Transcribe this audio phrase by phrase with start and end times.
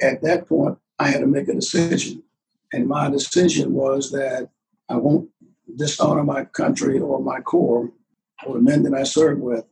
[0.00, 2.22] at that point, I had to make a decision.
[2.72, 4.50] And my decision was that
[4.88, 5.28] I won't
[5.76, 7.90] dishonor my country or my corps
[8.46, 9.64] or the men that I served with.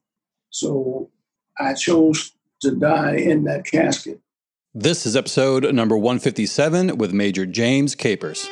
[0.50, 1.11] So
[1.58, 4.21] I chose to die in that casket.
[4.74, 8.48] This is episode number 157 with Major James Capers.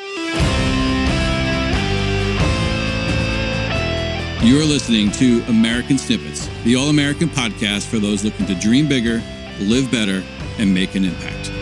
[4.43, 9.23] You're listening to American Snippets, the all American podcast for those looking to dream bigger,
[9.61, 10.23] live better,
[10.59, 11.60] and make an impact.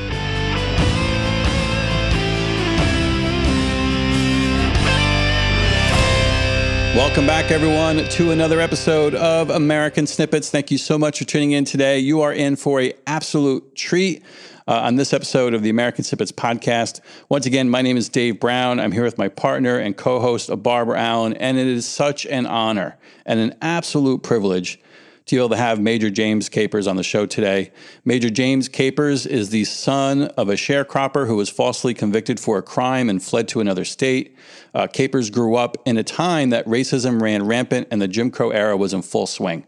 [6.99, 10.51] Welcome back, everyone, to another episode of American Snippets.
[10.51, 12.01] Thank you so much for tuning in today.
[12.01, 14.25] You are in for a absolute treat.
[14.67, 17.01] Uh, on this episode of the American Snippets podcast.
[17.31, 18.79] Once again, my name is Dave Brown.
[18.79, 22.45] I'm here with my partner and co host, Barbara Allen, and it is such an
[22.45, 24.79] honor and an absolute privilege
[25.29, 27.71] to be able to have Major James Capers on the show today.
[28.05, 32.63] Major James Capers is the son of a sharecropper who was falsely convicted for a
[32.63, 34.37] crime and fled to another state.
[34.75, 38.51] Uh, Capers grew up in a time that racism ran rampant and the Jim Crow
[38.51, 39.67] era was in full swing.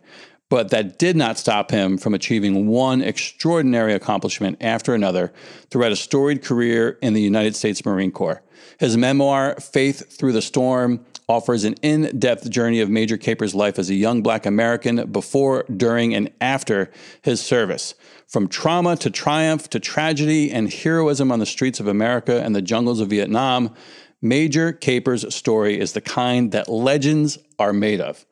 [0.48, 5.32] But that did not stop him from achieving one extraordinary accomplishment after another
[5.70, 8.42] throughout a storied career in the United States Marine Corps.
[8.78, 13.78] His memoir, Faith Through the Storm, offers an in depth journey of Major Capers' life
[13.78, 16.90] as a young black American before, during, and after
[17.22, 17.94] his service.
[18.26, 22.60] From trauma to triumph to tragedy and heroism on the streets of America and the
[22.60, 23.72] jungles of Vietnam,
[24.20, 28.26] Major Capers' story is the kind that legends are made of.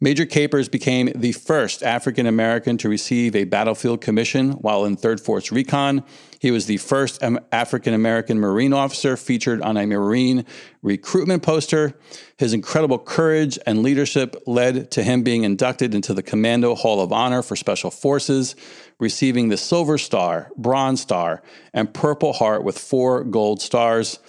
[0.00, 5.20] Major Capers became the first African American to receive a battlefield commission while in 3rd
[5.20, 6.04] Force Recon.
[6.46, 10.44] He was the first African American Marine officer featured on a Marine
[10.80, 11.98] recruitment poster.
[12.36, 17.12] His incredible courage and leadership led to him being inducted into the Commando Hall of
[17.12, 18.54] Honor for Special Forces,
[19.00, 21.42] receiving the Silver Star, Bronze Star,
[21.74, 24.20] and Purple Heart with four gold stars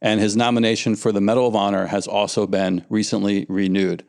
[0.00, 4.04] and his nomination for the Medal of Honor has also been recently renewed.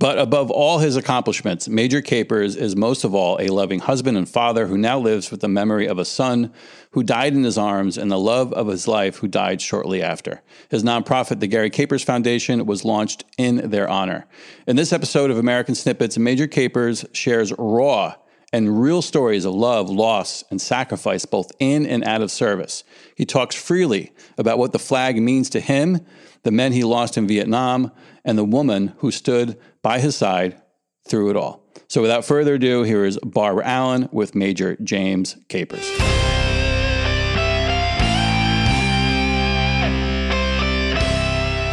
[0.00, 4.28] But above all his accomplishments, Major Capers is most of all a loving husband and
[4.28, 6.52] father who now lives with the memory of a son
[6.90, 10.42] who died in his arms and the love of his life who died shortly after.
[10.68, 14.26] His nonprofit, the Gary Capers Foundation, was launched in their honor.
[14.66, 18.14] In this episode of American Snippets, Major Capers shares raw
[18.52, 22.82] and real stories of love, loss, and sacrifice both in and out of service.
[23.14, 26.04] He talks freely about what the flag means to him,
[26.42, 27.92] the men he lost in Vietnam,
[28.24, 30.60] and the woman who stood by his side
[31.06, 31.62] through it all.
[31.88, 35.86] So without further ado, here is Barbara Allen with Major James Capers.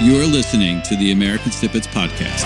[0.03, 2.43] You're listening to the American Snippets Podcast.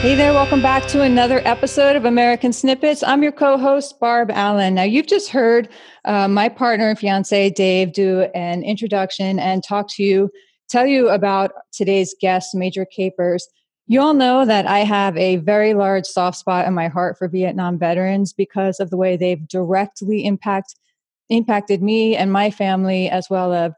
[0.00, 3.02] Hey there, welcome back to another episode of American Snippets.
[3.04, 4.74] I'm your co host, Barb Allen.
[4.74, 5.68] Now, you've just heard
[6.04, 10.30] uh, my partner and fiance, Dave, do an introduction and talk to you,
[10.68, 13.46] tell you about today's guest, Major Capers.
[13.86, 17.28] You all know that I have a very large soft spot in my heart for
[17.28, 20.74] Vietnam veterans because of the way they've directly impact,
[21.28, 23.72] impacted me and my family, as well as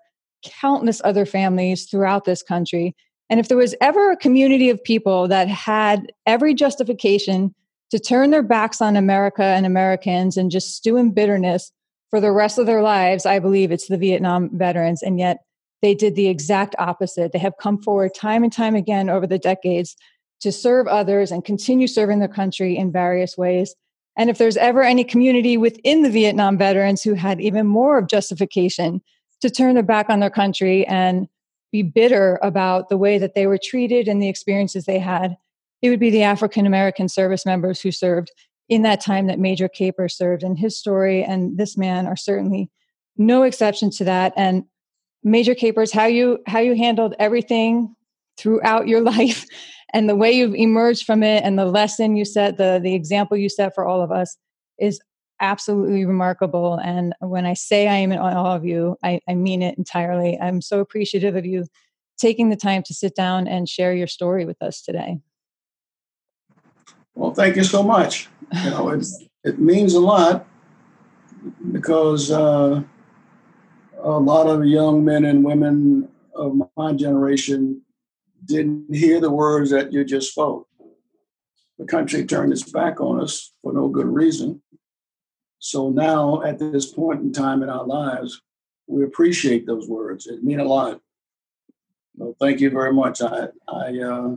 [0.45, 2.95] countless other families throughout this country.
[3.29, 7.53] And if there was ever a community of people that had every justification
[7.91, 11.73] to turn their backs on America and Americans and just stew in bitterness
[12.11, 15.03] for the rest of their lives, I believe it's the Vietnam veterans.
[15.03, 15.39] And yet
[15.83, 17.33] they did the exact opposite.
[17.33, 19.97] They have come forward time and time again over the decades
[20.41, 23.75] to serve others and continue serving their country in various ways.
[24.17, 28.09] And if there's ever any community within the Vietnam veterans who had even more of
[28.09, 29.03] justification
[29.43, 31.29] to turn their back on their country and
[31.73, 35.37] be bitter about the way that they were treated and the experiences they had,
[35.83, 38.33] it would be the African American service members who served
[38.69, 40.43] in that time that Major Caper served.
[40.43, 42.71] And his story and this man are certainly
[43.19, 44.33] no exception to that.
[44.37, 44.65] And
[45.27, 47.95] Major Capers, how you how you handled everything
[48.39, 49.45] throughout your life
[49.93, 53.37] and the way you've emerged from it and the lesson you set, the the example
[53.37, 54.37] you set for all of us
[54.79, 55.01] is
[55.41, 56.79] absolutely remarkable.
[56.83, 60.39] And when I say I am in all of you, I, I mean it entirely.
[60.41, 61.67] I'm so appreciative of you
[62.17, 65.19] taking the time to sit down and share your story with us today.
[67.15, 68.29] Well, thank you so much.
[68.65, 69.05] You know, it,
[69.45, 70.47] it means a lot
[71.73, 72.83] because uh,
[73.99, 77.83] a lot of young men and women of my generation
[78.45, 80.69] didn't hear the words that you just spoke.
[81.79, 84.63] The country turned its back on us for no good reason.
[85.59, 88.41] So now, at this point in time in our lives,
[88.87, 90.27] we appreciate those words.
[90.27, 91.01] It mean a lot.
[92.15, 93.21] Well, thank you very much.
[93.21, 94.37] I, I uh,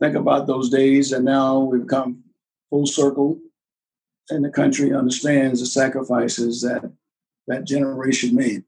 [0.00, 2.24] think about those days, and now we've come
[2.70, 3.38] full circle,
[4.30, 6.90] and the country understands the sacrifices that
[7.48, 8.64] that generation made.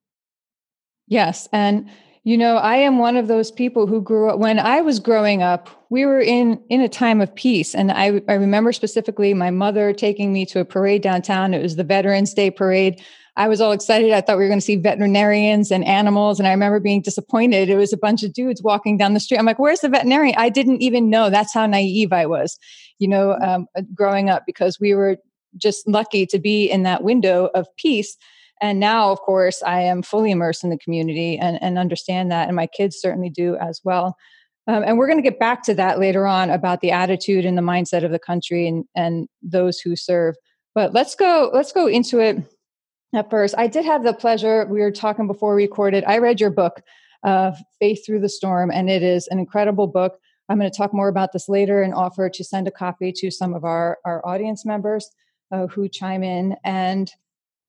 [1.07, 1.49] Yes.
[1.53, 1.91] And
[2.27, 5.43] you know, I am one of those people who grew up when I was growing
[5.43, 7.75] up, we were in in a time of peace.
[7.75, 11.53] And I, I remember specifically my mother taking me to a parade downtown.
[11.53, 13.03] It was the Veterans Day parade.
[13.37, 14.13] I was all excited.
[14.13, 16.39] I thought we were going to see veterinarians and animals.
[16.39, 17.69] And I remember being disappointed.
[17.69, 19.39] It was a bunch of dudes walking down the street.
[19.39, 20.37] I'm like, where's the veterinarian?
[20.39, 21.29] I didn't even know.
[21.29, 22.59] That's how naive I was,
[22.99, 25.19] you know, um, growing up because we were
[25.57, 28.17] just lucky to be in that window of peace
[28.61, 32.49] and now of course i am fully immersed in the community and, and understand that
[32.49, 34.17] and my kids certainly do as well.
[34.67, 37.59] Um, and we're going to get back to that later on about the attitude and
[37.59, 40.37] the mindset of the country and, and those who serve.
[40.75, 42.39] But let's go let's go into it
[43.15, 43.55] at first.
[43.59, 46.81] I did have the pleasure we were talking before we recorded i read your book
[47.25, 50.19] uh, faith through the storm and it is an incredible book.
[50.49, 53.31] I'm going to talk more about this later and offer to send a copy to
[53.31, 55.11] some of our, our audience members
[55.51, 56.57] uh, who chime in.
[56.65, 57.11] And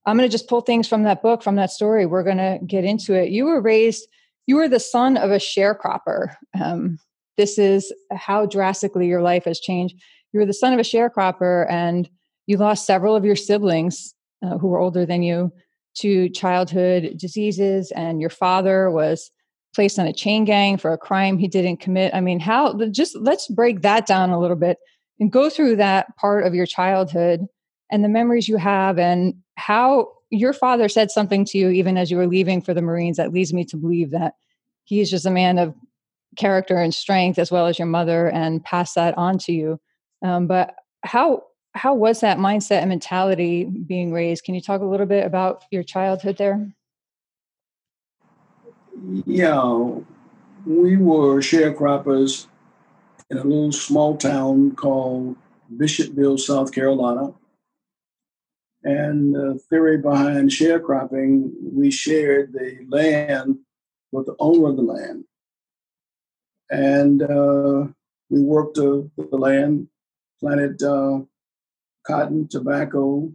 [0.06, 2.06] I'm going to just pull things from that book, from that story.
[2.06, 3.30] We're going to get into it.
[3.30, 4.08] You were raised,
[4.48, 6.36] you were the son of a sharecropper.
[6.62, 7.00] Um,
[7.38, 9.96] this is how drastically your life has changed.
[10.32, 12.10] You were the son of a sharecropper, and
[12.48, 14.14] you lost several of your siblings
[14.44, 15.52] uh, who were older than you
[15.96, 19.32] to childhood diseases, and your father was
[19.74, 22.14] placed on a chain gang for a crime he didn't commit.
[22.14, 24.78] I mean, how just let's break that down a little bit
[25.20, 27.42] and go through that part of your childhood
[27.92, 32.10] and the memories you have and how your father said something to you even as
[32.12, 34.36] you were leaving for the Marines that leads me to believe that
[34.84, 35.74] he is just a man of
[36.36, 39.80] character and strength as well as your mother and pass that on to you.
[40.22, 41.44] Um, but how
[41.74, 44.46] how was that mindset and mentality being raised?
[44.46, 46.72] Can you talk a little bit about your childhood there?
[49.26, 49.92] Yeah,
[50.66, 52.48] we were sharecroppers
[53.30, 55.36] in a little small town called
[55.76, 57.34] Bishopville, South Carolina.
[58.86, 63.58] And the theory behind sharecropping, we shared the land
[64.12, 65.24] with the owner of the land.
[66.70, 67.88] And uh,
[68.30, 69.88] we worked the, the land,
[70.40, 71.22] planted uh,
[72.06, 73.32] cotton, tobacco,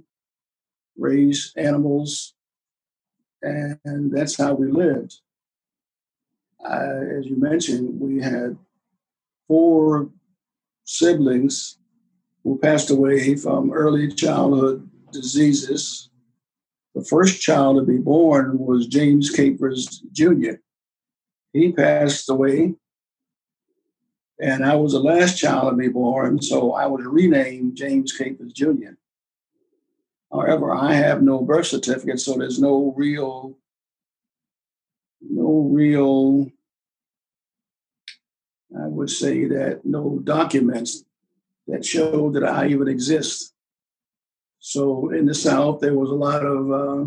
[0.96, 2.34] raised animals,
[3.42, 5.16] and that's how we lived.
[6.64, 8.56] Uh, as you mentioned, we had
[9.48, 10.10] four
[10.84, 11.78] siblings
[12.44, 16.10] who passed away from early childhood diseases.
[16.94, 20.54] The first child to be born was James Capers Jr.
[21.52, 22.74] He passed away,
[24.40, 28.52] and I was the last child to be born, so I was renamed James Capers
[28.52, 28.94] Jr.
[30.32, 33.56] However, I have no birth certificate, so there's no real,
[35.20, 36.50] no real,
[38.76, 41.04] I would say that no documents
[41.66, 43.52] that show that I even exist.
[44.60, 47.06] So in the South, there was a lot of uh,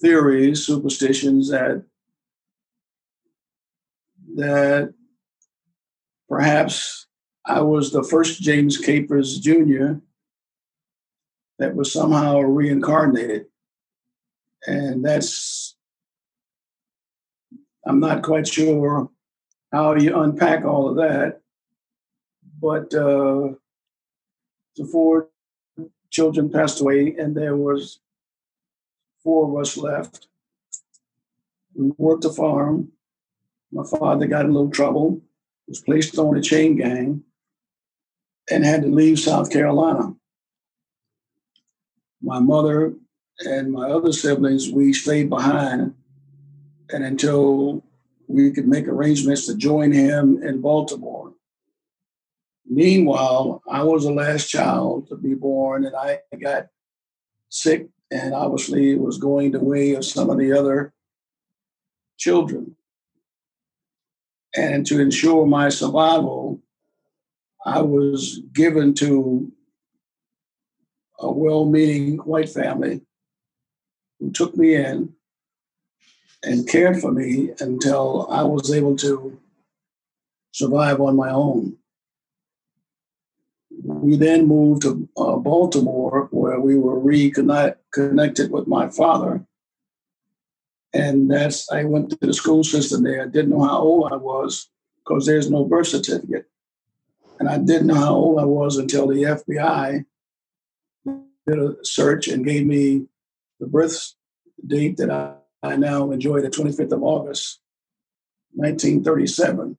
[0.00, 1.84] theories, superstitions that
[4.36, 4.94] that
[6.28, 7.06] perhaps
[7.44, 9.94] I was the first James Capers Jr.
[11.58, 13.46] that was somehow reincarnated,
[14.66, 15.76] and that's
[17.84, 19.10] I'm not quite sure
[19.72, 21.40] how you unpack all of that,
[22.60, 23.54] but uh,
[24.76, 25.31] the four
[26.12, 27.98] children passed away, and there was
[29.24, 30.28] four of us left.
[31.74, 32.92] We worked a farm.
[33.72, 35.22] My father got in a little trouble,
[35.66, 37.22] was placed on a chain gang,
[38.50, 40.14] and had to leave South Carolina.
[42.20, 42.94] My mother
[43.40, 45.94] and my other siblings, we stayed behind,
[46.90, 47.82] and until
[48.28, 51.32] we could make arrangements to join him in Baltimore.
[52.72, 56.68] Meanwhile, I was the last child to be born, and I got
[57.50, 60.94] sick, and obviously it was going the way of some of the other
[62.16, 62.74] children.
[64.56, 66.62] And to ensure my survival,
[67.66, 69.52] I was given to
[71.18, 73.02] a well meaning white family
[74.18, 75.12] who took me in
[76.42, 79.38] and cared for me until I was able to
[80.52, 81.76] survive on my own.
[83.84, 89.44] We then moved to uh, Baltimore, where we were reconnected with my father.
[90.92, 93.22] And that's, I went to the school system there.
[93.22, 96.46] I didn't know how old I was because there's no birth certificate.
[97.40, 100.04] And I didn't know how old I was until the FBI
[101.04, 103.06] did a search and gave me
[103.58, 104.14] the birth
[104.64, 107.60] date that I, I now enjoy, the 25th of August,
[108.54, 109.76] 1937,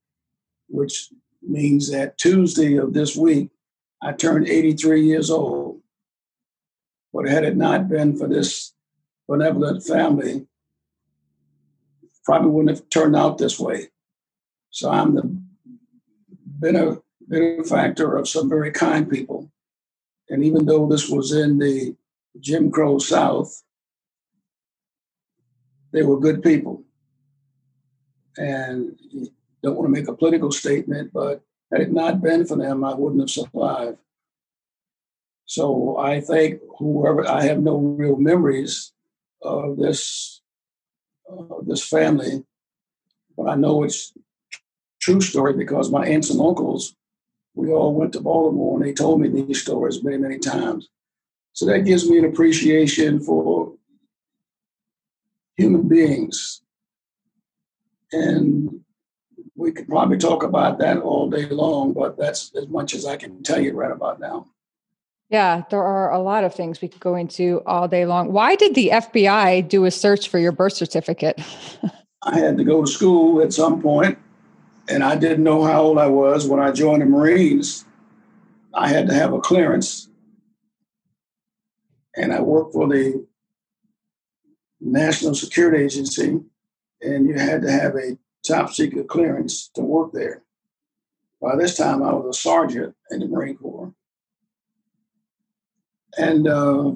[0.67, 1.09] which
[1.41, 3.49] means that Tuesday of this week
[4.03, 5.81] I turned 83 years old.
[7.13, 8.73] But had it not been for this
[9.27, 10.47] benevolent family,
[12.25, 13.89] probably wouldn't have turned out this way.
[14.71, 15.15] So I'm
[16.59, 19.51] the benefactor of some very kind people.
[20.29, 21.95] And even though this was in the
[22.39, 23.61] Jim Crow South,
[25.91, 26.83] they were good people.
[28.37, 28.97] And
[29.61, 32.93] don't want to make a political statement, but had it not been for them, I
[32.93, 33.97] wouldn't have survived.
[35.45, 38.93] So I think whoever I have no real memories
[39.41, 40.41] of this
[41.29, 42.43] uh, this family,
[43.35, 44.13] but I know it's
[45.01, 46.95] true story because my aunts and uncles,
[47.55, 50.89] we all went to Baltimore and they told me these stories many many times.
[51.53, 53.73] So that gives me an appreciation for
[55.57, 56.61] human beings,
[58.11, 58.82] and
[59.55, 63.17] we could probably talk about that all day long, but that's as much as I
[63.17, 64.47] can tell you right about now.
[65.29, 68.31] Yeah, there are a lot of things we could go into all day long.
[68.31, 71.41] Why did the FBI do a search for your birth certificate?
[72.23, 74.17] I had to go to school at some point,
[74.87, 77.85] and I didn't know how old I was when I joined the Marines.
[78.73, 80.09] I had to have a clearance,
[82.15, 83.25] and I worked for the
[84.79, 86.39] National Security Agency,
[87.01, 90.43] and you had to have a top secret clearance to work there.
[91.41, 93.93] By this time, I was a sergeant in the Marine Corps.
[96.17, 96.91] And uh,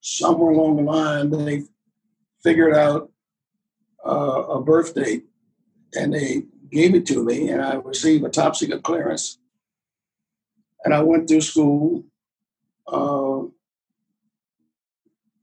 [0.00, 1.64] somewhere along the line, they
[2.42, 3.10] figured out
[4.06, 5.24] uh, a birth date
[5.94, 9.38] and they gave it to me, and I received a top secret clearance.
[10.84, 12.04] And I went through school,
[12.88, 13.42] uh,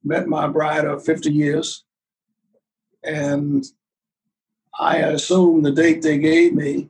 [0.03, 1.85] met my bride of 50 years,
[3.03, 3.63] and
[4.79, 6.89] I assume the date they gave me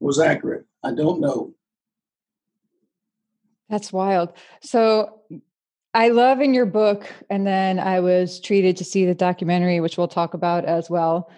[0.00, 0.64] was accurate.
[0.82, 1.52] I don't know.
[3.68, 4.32] That's wild.
[4.62, 5.20] So
[5.92, 9.98] I love in your book, and then I was treated to see the documentary, which
[9.98, 11.30] we'll talk about as well.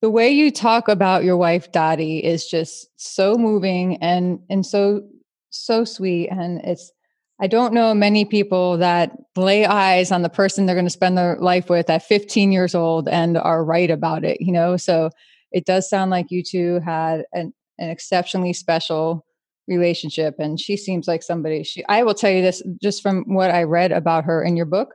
[0.00, 5.02] The way you talk about your wife Dottie is just so moving and and so
[5.50, 6.28] so sweet.
[6.28, 6.92] And it's
[7.40, 11.18] I don't know many people that lay eyes on the person they're going to spend
[11.18, 14.76] their life with at 15 years old and are right about it, you know.
[14.78, 15.10] So
[15.52, 19.24] it does sound like you two had an, an exceptionally special
[19.68, 23.50] relationship and she seems like somebody she i will tell you this just from what
[23.50, 24.94] i read about her in your book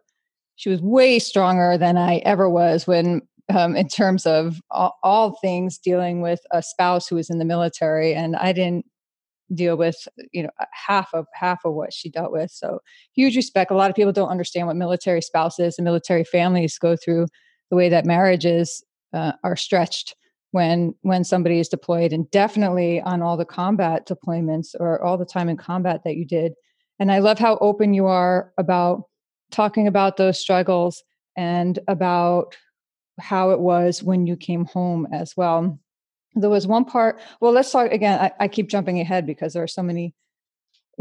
[0.56, 5.38] she was way stronger than i ever was when um, in terms of all, all,
[5.42, 8.86] things dealing with a spouse who was in the military and i didn't
[9.54, 12.80] deal with you know half of half of what she dealt with so
[13.14, 13.72] huge respect.
[13.72, 17.28] A lot of people don't understand what military spouses and military families go through
[17.70, 20.16] the way that marriages uh, are stretched
[20.52, 25.26] when when somebody is deployed and definitely on all the combat deployments or all the
[25.26, 26.54] time in combat that you did.
[27.00, 29.04] And i love how open you are about
[29.52, 31.04] talking about those struggles
[31.36, 32.56] and about
[33.20, 35.80] how it was when you came home as well
[36.36, 39.64] there was one part well let's talk again i, I keep jumping ahead because there
[39.64, 40.14] are so many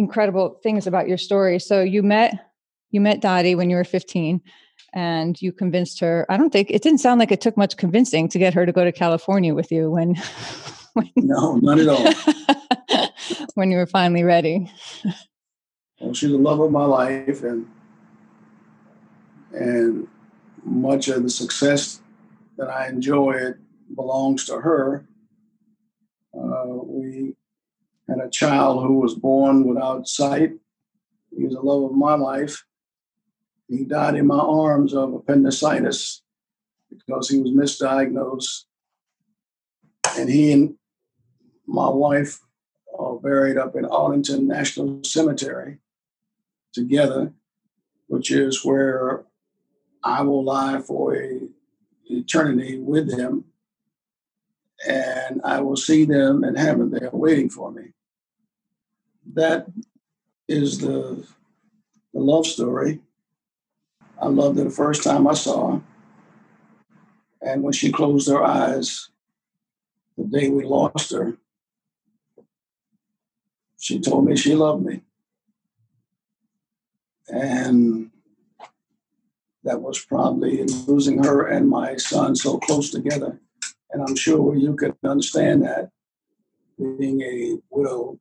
[0.00, 1.58] incredible things about your story.
[1.58, 2.46] So you met
[2.90, 4.40] you met dottie when you were 15
[4.94, 8.28] and you convinced her i don't think it didn't sound like it took much convincing
[8.28, 10.16] to get her to go to california with you when,
[10.94, 13.08] when no not at all.
[13.54, 14.72] when you were finally ready.
[16.00, 17.70] Well she's the love of my life and
[19.52, 20.08] and
[20.64, 22.00] much of the success
[22.56, 23.60] that i enjoyed
[23.94, 25.06] belongs to her
[26.36, 27.34] Uh, we
[28.08, 30.52] had a child who was born without sight
[31.36, 32.64] he was the love of my life
[33.70, 36.22] he died in my arms of appendicitis
[36.90, 38.64] because he was misdiagnosed.
[40.18, 40.74] And he and
[41.66, 42.40] my wife
[42.98, 45.78] are buried up in Arlington National Cemetery
[46.72, 47.32] together,
[48.08, 49.22] which is where
[50.02, 51.42] I will lie for a
[52.06, 53.44] eternity with them.
[54.86, 56.90] And I will see them in heaven.
[56.90, 57.92] They are waiting for me.
[59.34, 59.66] That
[60.48, 61.26] is the,
[62.12, 63.00] the love story
[64.20, 65.82] I loved her the first time I saw her.
[67.40, 69.08] And when she closed her eyes,
[70.18, 71.38] the day we lost her,
[73.78, 75.00] she told me she loved me.
[77.28, 78.10] And
[79.64, 83.38] that was probably losing her and my son so close together.
[83.92, 85.90] And I'm sure you can understand that
[86.78, 88.18] being a widow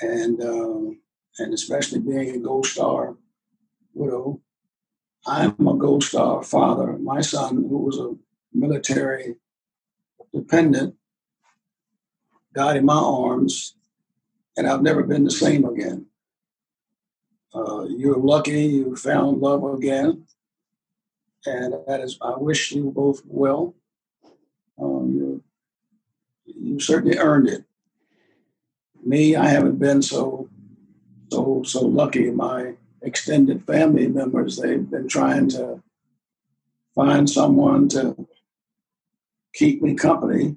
[0.00, 0.94] and uh,
[1.38, 3.16] and especially being a Gold Star
[3.94, 4.40] widow
[5.26, 6.98] I'm a Gold Star father.
[6.98, 8.14] My son, who was a
[8.52, 9.36] military
[10.34, 10.94] dependent,
[12.54, 13.76] died in my arms,
[14.56, 16.06] and I've never been the same again.
[17.54, 20.26] Uh, you're lucky you found love again.
[21.46, 23.74] and that is, I wish you both well.
[24.80, 25.42] Um, you,
[26.46, 27.64] you certainly earned it.
[29.04, 30.48] Me, I haven't been so
[31.32, 32.30] so so lucky.
[32.30, 35.82] My extended family members, they've been trying to
[36.94, 38.28] find someone to
[39.54, 40.56] keep me company,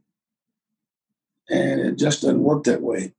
[1.50, 3.14] and it just doesn't work that way.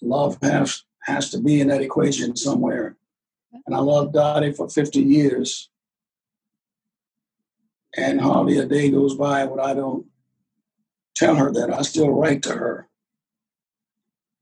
[0.00, 2.96] Love has has to be in that equation somewhere.
[3.66, 5.70] And I loved Dottie for 50 years.
[7.98, 10.06] And hardly a day goes by when I don't
[11.16, 11.74] tell her that.
[11.74, 12.88] I still write to her.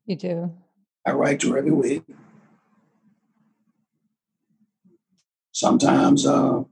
[0.05, 0.53] You do?
[1.07, 2.03] I write to her every week.
[5.53, 6.65] Sometimes uh,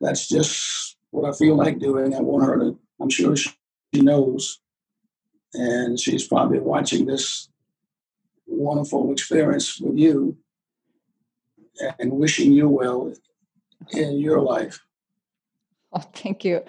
[0.00, 2.14] that's just what I feel like doing.
[2.14, 3.52] I want her to, I'm sure she
[3.94, 4.60] knows.
[5.52, 7.50] And she's probably watching this
[8.46, 10.38] wonderful experience with you
[11.98, 13.12] and wishing you well
[13.92, 14.80] in your life.
[15.92, 16.62] Oh, thank you.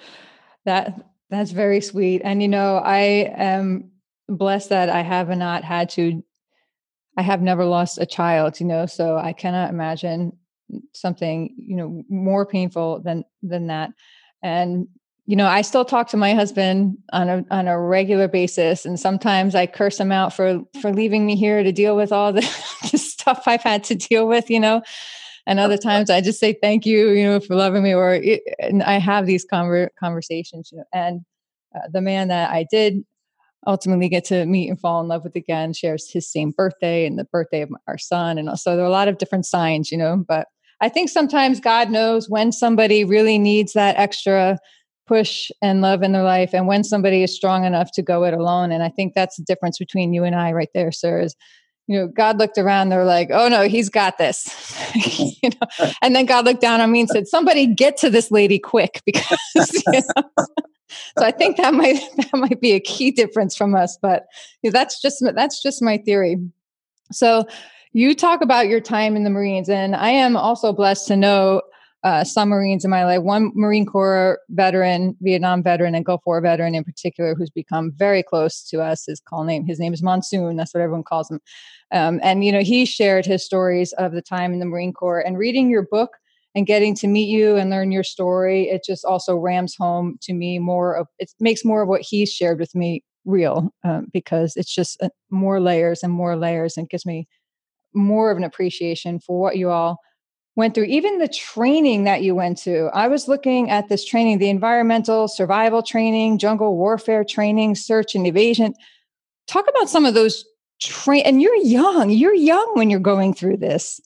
[0.66, 1.00] That
[1.30, 2.22] that's very sweet.
[2.24, 3.92] And you know, I am
[4.28, 6.24] blessed that I have not had to
[7.18, 10.34] I have never lost a child, you know, so I cannot imagine
[10.94, 13.92] something, you know, more painful than than that.
[14.42, 14.88] And
[15.28, 19.00] you know, I still talk to my husband on a on a regular basis, and
[19.00, 22.42] sometimes I curse him out for for leaving me here to deal with all the,
[22.92, 24.82] the stuff I've had to deal with, you know.
[25.48, 27.94] And other times I just say thank you, you know, for loving me.
[27.94, 28.22] Or
[28.60, 30.86] and I have these conver- conversations, you know.
[30.94, 31.22] And
[31.76, 33.04] uh, the man that I did
[33.68, 37.18] ultimately get to meet and fall in love with again shares his same birthday and
[37.18, 39.98] the birthday of our son, and so there are a lot of different signs, you
[39.98, 40.24] know.
[40.28, 40.48] But
[40.82, 44.58] I think sometimes God knows when somebody really needs that extra
[45.08, 48.34] push and love in their life and when somebody is strong enough to go it
[48.34, 51.36] alone and i think that's the difference between you and i right there sir is
[51.92, 54.48] you know god looked around they're like oh no he's got this
[55.18, 58.32] you know and then god looked down on me and said somebody get to this
[58.32, 60.24] lady quick because you know?
[61.18, 64.26] so i think that might that might be a key difference from us but
[64.72, 66.38] that's just that's just my theory
[67.12, 67.46] so
[67.92, 71.62] you talk about your time in the marines and i am also blessed to know
[72.04, 76.42] uh, some Marines in my life, one Marine Corps veteran, Vietnam veteran, and Gulf War
[76.42, 79.06] veteran in particular, who's become very close to us.
[79.06, 80.56] His call name, his name is Monsoon.
[80.56, 81.40] That's what everyone calls him.
[81.92, 85.20] Um, and you know, he shared his stories of the time in the Marine Corps.
[85.20, 86.12] And reading your book
[86.56, 90.34] and getting to meet you and learn your story, it just also rams home to
[90.34, 91.08] me more of.
[91.20, 95.10] It makes more of what he shared with me real um, because it's just uh,
[95.30, 97.28] more layers and more layers, and gives me
[97.94, 100.00] more of an appreciation for what you all
[100.56, 102.90] went through, even the training that you went to.
[102.94, 108.28] I was looking at this training, the environmental survival training, jungle warfare training, search and
[108.28, 108.74] evasion.
[109.48, 110.46] Talk about some of those
[110.82, 112.10] train and you're young.
[112.10, 114.00] You're young when you're going through this.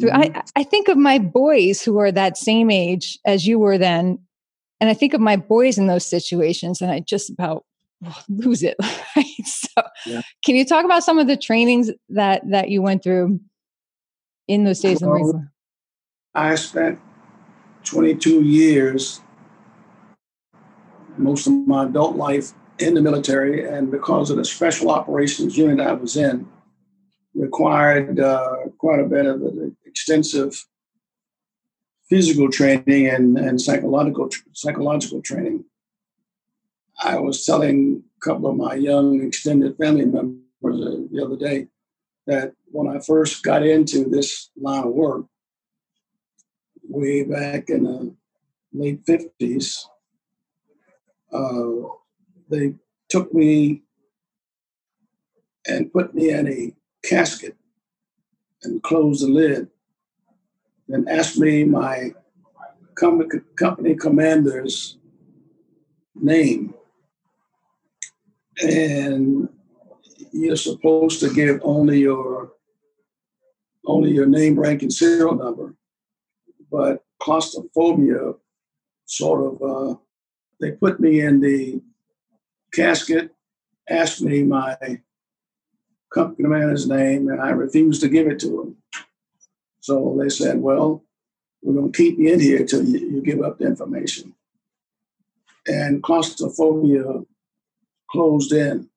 [0.00, 0.36] Mm-hmm.
[0.36, 4.18] I, I think of my boys who are that same age as you were then.
[4.80, 7.64] And I think of my boys in those situations and I just about
[8.28, 8.76] lose it.
[9.16, 9.26] Right?
[9.44, 10.22] So yeah.
[10.44, 13.40] can you talk about some of the trainings that that you went through
[14.46, 15.52] in those days well, in the Marine Corps?
[16.34, 17.00] I spent
[17.84, 19.20] 22 years,
[21.16, 25.84] most of my adult life in the military, and because of the special operations unit
[25.84, 26.48] I was in,
[27.34, 29.42] required uh, quite a bit of
[29.86, 30.66] extensive
[32.08, 35.64] physical training and, and psychological psychological training.
[37.02, 41.68] I was telling a couple of my young extended family members uh, the other day
[42.26, 45.24] that when I first got into this line of work,
[46.90, 48.14] way back in the
[48.72, 49.84] late 50s,
[51.32, 51.88] uh,
[52.48, 52.74] they
[53.08, 53.82] took me
[55.66, 56.74] and put me in a
[57.06, 57.56] casket
[58.62, 59.68] and closed the lid
[60.88, 62.12] and asked me my
[62.94, 64.98] company commander's
[66.14, 66.74] name.
[68.62, 69.48] And
[70.32, 72.52] you're supposed to give only your
[73.86, 75.74] only your name, rank, and serial number
[76.70, 78.34] but claustrophobia
[79.06, 79.94] sort of, uh,
[80.60, 81.80] they put me in the
[82.72, 83.34] casket,
[83.88, 84.76] asked me my
[86.12, 88.76] company manager's name, and I refused to give it to him.
[89.80, 91.02] So they said, well,
[91.62, 94.34] we're going to keep you in here till you, you give up the information.
[95.66, 97.24] And claustrophobia
[98.10, 98.88] closed in.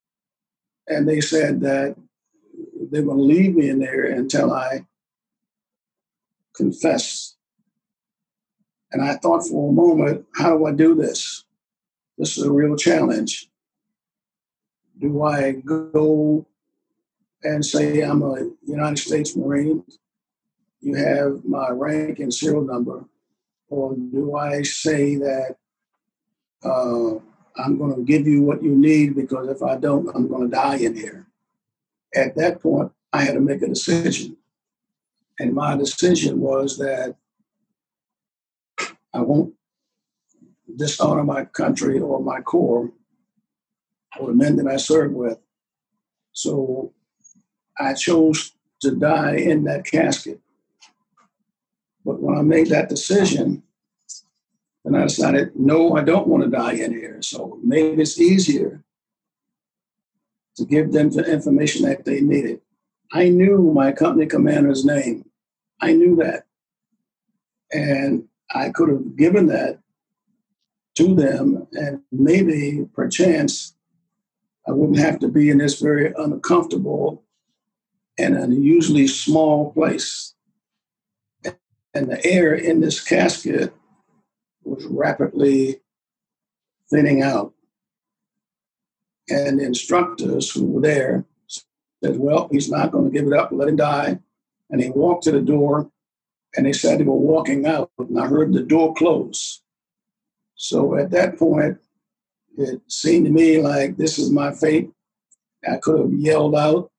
[0.87, 1.95] And they said that
[2.91, 4.85] they were going to leave me in there until I
[6.55, 7.32] confess
[8.93, 11.43] and I thought for a moment, how do I do this?
[12.17, 13.49] This is a real challenge.
[14.99, 16.45] Do I go
[17.43, 19.83] and say I'm a United States Marine?
[20.79, 23.05] You have my rank and serial number.
[23.69, 25.55] or do I say that
[26.63, 27.15] uh,
[27.57, 30.55] I'm going to give you what you need because if I don't, I'm going to
[30.55, 31.25] die in here?
[32.15, 34.37] At that point, I had to make a decision.
[35.39, 37.15] And my decision was that
[39.13, 39.53] I won't
[40.75, 42.91] dishonor my country or my corps
[44.19, 45.37] or the men that I served with.
[46.31, 46.93] So
[47.79, 50.39] I chose to die in that casket.
[52.05, 53.63] But when I made that decision,
[54.83, 57.21] then I decided, no, I don't want to die in here.
[57.21, 58.83] So maybe it's easier
[60.57, 62.61] to give them the information that they needed.
[63.11, 65.29] I knew my company commander's name.
[65.79, 66.45] I knew that.
[67.71, 69.79] And I could have given that
[70.95, 73.75] to them, and maybe perchance
[74.67, 77.23] I wouldn't have to be in this very uncomfortable
[78.17, 80.35] and unusually small place.
[81.93, 83.73] And the air in this casket
[84.63, 85.81] was rapidly
[86.89, 87.53] thinning out.
[89.29, 93.51] And the instructors who were there said, Well, he's not going to give it up,
[93.51, 94.19] let him die.
[94.69, 95.91] And he walked to the door
[96.55, 99.61] and they said they were walking out, and I heard the door close.
[100.55, 101.77] So at that point,
[102.57, 104.91] it seemed to me like this is my fate.
[105.67, 106.91] I could have yelled out,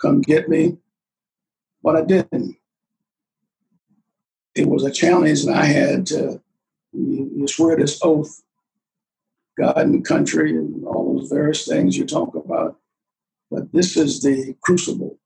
[0.00, 0.78] come get me,
[1.82, 2.56] but I didn't.
[4.54, 6.40] It was a challenge that I had to
[6.92, 8.42] you swear this oath,
[9.58, 12.76] God and country, and all those various things you talk about.
[13.50, 15.18] But this is the crucible.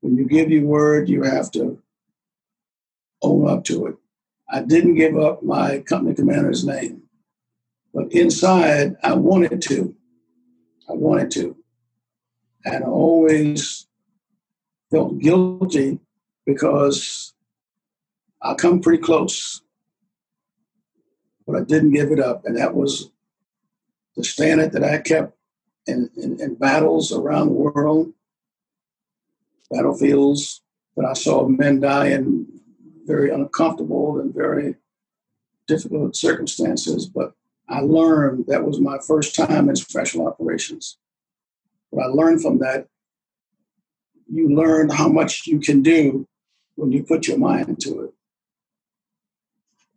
[0.00, 1.80] When you give your word, you have to
[3.22, 3.96] own up to it.
[4.48, 7.02] I didn't give up my company commander's name,
[7.94, 9.94] but inside I wanted to.
[10.88, 11.56] I wanted to.
[12.64, 13.86] And I always
[14.90, 15.98] felt guilty
[16.44, 17.32] because
[18.42, 19.62] I come pretty close,
[21.46, 22.44] but I didn't give it up.
[22.44, 23.10] And that was
[24.16, 25.36] the standard that I kept
[25.86, 28.12] in, in, in battles around the world,
[29.70, 30.62] battlefields
[30.96, 32.46] that I saw men die in
[33.06, 34.76] very uncomfortable and very
[35.66, 37.06] difficult circumstances.
[37.06, 37.34] But
[37.68, 40.98] I learned that was my first time in special operations.
[41.90, 42.86] What I learned from that,
[44.30, 46.26] you learn how much you can do
[46.76, 48.14] when you put your mind to it.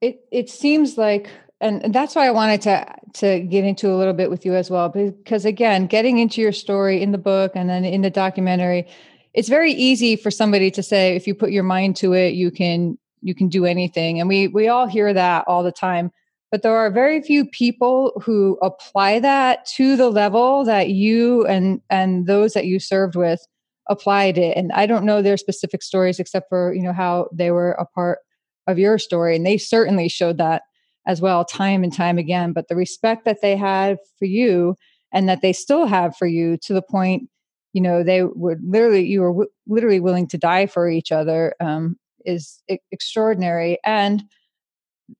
[0.02, 1.30] It it seems like
[1.62, 4.70] and that's why I wanted to to get into a little bit with you as
[4.70, 8.88] well because again getting into your story in the book and then in the documentary
[9.36, 12.50] it's very easy for somebody to say if you put your mind to it you
[12.50, 14.20] can you can do anything.
[14.20, 16.12] And we we all hear that all the time.
[16.52, 21.82] But there are very few people who apply that to the level that you and
[21.90, 23.46] and those that you served with
[23.90, 24.56] applied it.
[24.56, 27.86] And i don't know their specific stories except for you know how they were a
[27.86, 28.20] part
[28.68, 29.36] of your story.
[29.36, 30.62] And they certainly showed that
[31.08, 32.54] as well time and time again.
[32.54, 34.76] But the respect that they had for you
[35.12, 37.30] and that they still have for you to the point
[37.76, 41.54] you know they would literally you were w- literally willing to die for each other
[41.60, 43.78] um, is e- extraordinary.
[43.84, 44.24] And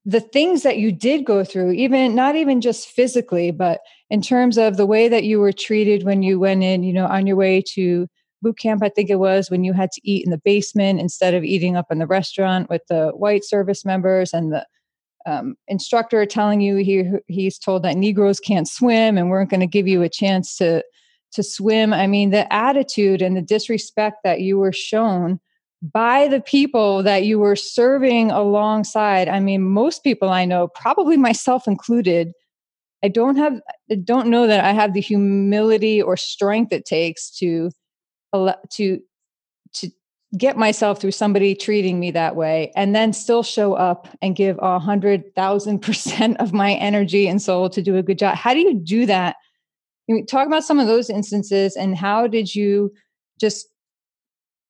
[0.06, 4.58] the things that you did go through even not even just physically but in terms
[4.58, 7.36] of the way that you were treated when you went in you know on your
[7.36, 8.08] way to
[8.42, 11.34] boot camp i think it was when you had to eat in the basement instead
[11.34, 14.66] of eating up in the restaurant with the white service members and the
[15.24, 19.66] um, instructor telling you he he's told that Negroes can't swim and weren't going to
[19.66, 20.82] give you a chance to
[21.36, 21.94] to swim.
[21.94, 25.38] I mean, the attitude and the disrespect that you were shown
[25.82, 29.28] by the people that you were serving alongside.
[29.28, 32.32] I mean, most people I know, probably myself included,
[33.04, 37.30] I don't have I don't know that I have the humility or strength it takes
[37.38, 37.70] to
[38.32, 38.98] to
[39.74, 39.90] to
[40.36, 44.58] get myself through somebody treating me that way and then still show up and give
[44.60, 48.52] a hundred thousand percent of my energy and soul to do a good job how
[48.52, 49.36] do you do that
[50.28, 52.92] talk about some of those instances and how did you
[53.40, 53.68] just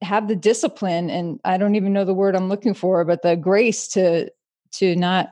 [0.02, 3.36] have the discipline and i don't even know the word i'm looking for but the
[3.36, 4.30] grace to
[4.72, 5.30] to not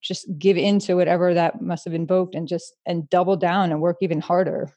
[0.00, 3.80] just give in to whatever that must have invoked and just and double down and
[3.80, 4.72] work even harder.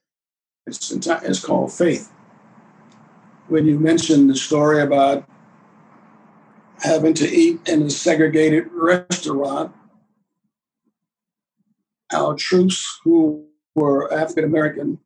[0.67, 2.11] It's, it's called faith.
[3.47, 5.27] When you mentioned the story about
[6.79, 9.73] having to eat in a segregated restaurant,
[12.11, 14.99] our troops who were African American,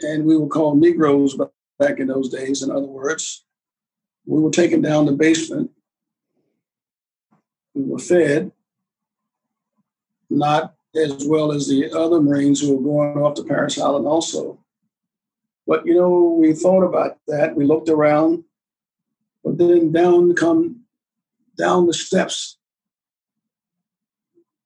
[0.00, 1.36] and we were called Negroes
[1.78, 3.44] back in those days, in other words,
[4.26, 5.70] we were taken down the basement.
[7.74, 8.52] We were fed,
[10.28, 14.58] not as well as the other Marines who were going off to Parris Island also.
[15.66, 17.54] But you know, we thought about that.
[17.54, 18.44] We looked around,
[19.44, 20.82] but then down come
[21.56, 22.58] down the steps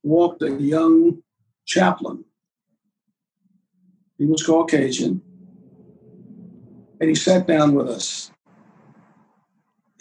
[0.02, 1.22] walked a young
[1.64, 2.24] chaplain.
[4.18, 5.22] He was Caucasian.
[7.00, 8.30] And he sat down with us.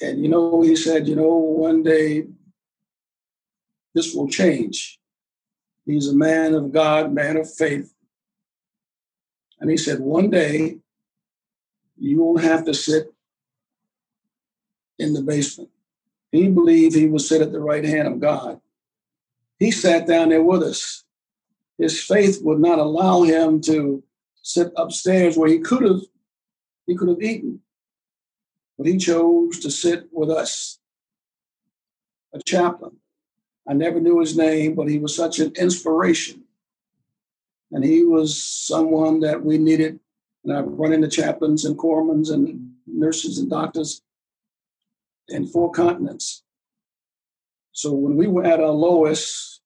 [0.01, 2.25] And, you know, he said, you know, one day
[3.93, 4.99] this will change.
[5.85, 7.93] He's a man of God, man of faith.
[9.59, 10.77] And he said, one day
[11.97, 13.13] you won't have to sit
[14.97, 15.69] in the basement.
[16.31, 18.61] He believed he would sit at the right hand of God.
[19.59, 21.03] He sat down there with us.
[21.81, 24.03] His faith would not allow him to
[24.43, 26.01] sit upstairs where he could have
[26.85, 27.61] he could have eaten.
[28.77, 30.79] But he chose to sit with us.
[32.33, 32.97] A chaplain.
[33.67, 36.43] I never knew his name, but he was such an inspiration.
[37.71, 39.99] And he was someone that we needed.
[40.43, 44.01] And I've run into chaplains and corpsmen and nurses and doctors
[45.29, 46.43] in four continents.
[47.71, 49.60] So when we were at our lowest,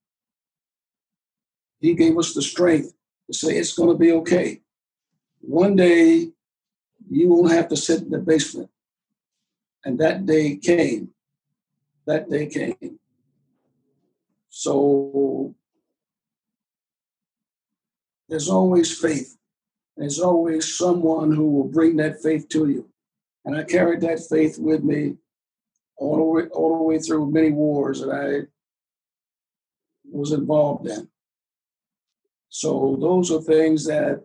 [1.86, 2.94] he gave us the strength
[3.28, 4.62] to say it's going to be okay.
[5.42, 6.32] One day
[7.10, 8.70] you won't have to sit in the basement.
[9.84, 11.10] And that day came.
[12.08, 13.00] That day came.
[14.50, 15.54] So
[18.28, 19.38] there's always faith.
[19.96, 22.90] There's always someone who will bring that faith to you.
[23.46, 25.18] And I carried that faith with me
[25.98, 28.48] all the way, all the way through many wars that I
[30.12, 31.08] was involved in.
[32.50, 34.24] So those are things that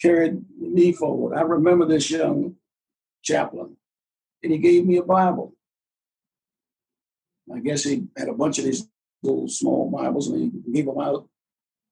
[0.00, 1.36] carried me forward.
[1.36, 2.56] I remember this young
[3.22, 3.76] chaplain,
[4.42, 5.54] and he gave me a Bible.
[7.54, 8.88] I guess he had a bunch of these
[9.22, 11.28] little small Bibles and he gave them out,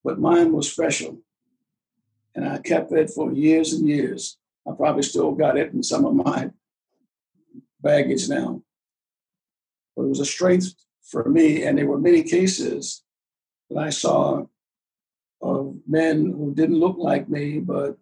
[0.02, 1.18] but mine was special.
[2.34, 4.38] And I kept it for years and years.
[4.66, 6.50] I probably still got it in some of my
[7.80, 8.62] baggage now.
[9.96, 13.02] But it was a strength for me, and there were many cases
[13.68, 14.46] that I saw
[15.40, 17.96] of men who didn't look like me, but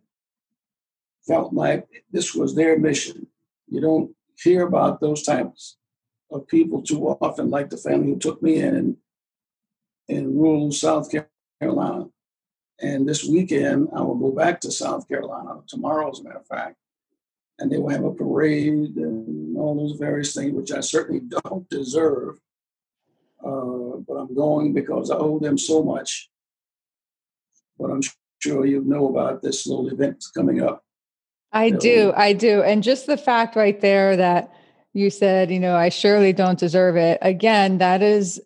[1.27, 3.27] felt like this was their mission.
[3.69, 5.77] You don't hear about those types
[6.31, 8.97] of people too often, like the family who took me in
[10.09, 11.11] in, rural South
[11.61, 12.07] Carolina.
[12.81, 16.47] And this weekend, I will go back to South Carolina tomorrow, as a matter of
[16.47, 16.77] fact,
[17.59, 21.69] and they will have a parade and all those various things, which I certainly don't
[21.69, 22.39] deserve.
[23.45, 26.31] Uh, but I'm going because I owe them so much.
[27.79, 28.01] But I'm
[28.41, 30.85] sure you know about this little event coming up.
[31.53, 32.13] I do.
[32.17, 32.63] I do.
[32.63, 34.53] And just the fact right there that
[34.93, 37.19] you said, you know, I surely don't deserve it.
[37.23, 38.41] Again, that is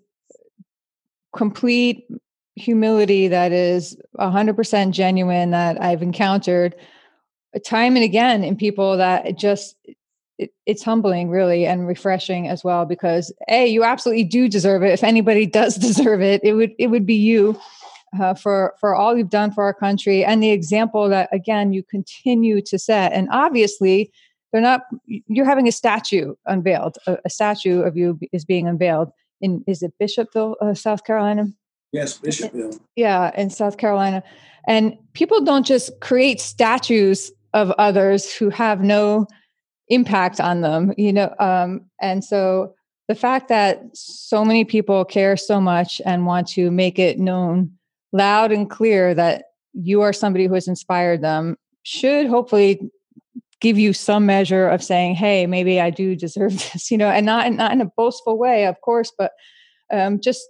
[1.35, 2.07] complete
[2.55, 6.75] humility that is 100% genuine that I've encountered
[7.65, 9.77] time and again in people that just
[10.39, 14.93] it, it's humbling really and refreshing as well because a you absolutely do deserve it
[14.93, 17.59] if anybody does deserve it it would it would be you
[18.19, 21.83] uh, for for all you've done for our country and the example that again you
[21.83, 23.13] continue to set.
[23.13, 24.13] And obviously
[24.53, 29.11] they're not you're having a statue unveiled a, a statue of you is being unveiled
[29.41, 31.47] in is it bishopville uh, south carolina?
[31.93, 32.79] Yes bishopville.
[32.97, 34.23] Yeah in south carolina.
[34.69, 39.27] And people don't just create statues of others who have no
[39.89, 42.75] impact on them you know um, and so
[43.09, 47.71] the fact that so many people care so much and want to make it known
[48.13, 52.81] loud and clear that you are somebody who has inspired them should hopefully
[53.61, 57.25] give you some measure of saying, "Hey, maybe I do deserve this," you know, and
[57.25, 59.33] not not in a boastful way, of course, but
[59.93, 60.43] um, just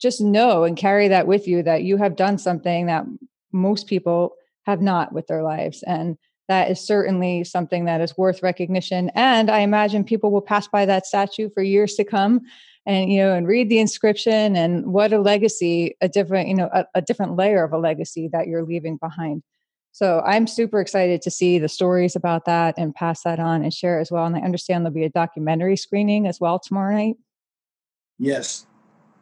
[0.00, 3.04] just know and carry that with you that you have done something that
[3.52, 4.34] most people
[4.66, 6.16] have not with their lives, and
[6.48, 9.10] that is certainly something that is worth recognition.
[9.14, 12.40] And I imagine people will pass by that statue for years to come
[12.86, 16.68] and you know and read the inscription and what a legacy a different you know
[16.72, 19.42] a, a different layer of a legacy that you're leaving behind
[19.94, 23.72] so I'm super excited to see the stories about that and pass that on and
[23.72, 24.24] share as well.
[24.24, 27.14] And I understand there'll be a documentary screening as well tomorrow night.
[28.18, 28.66] Yes,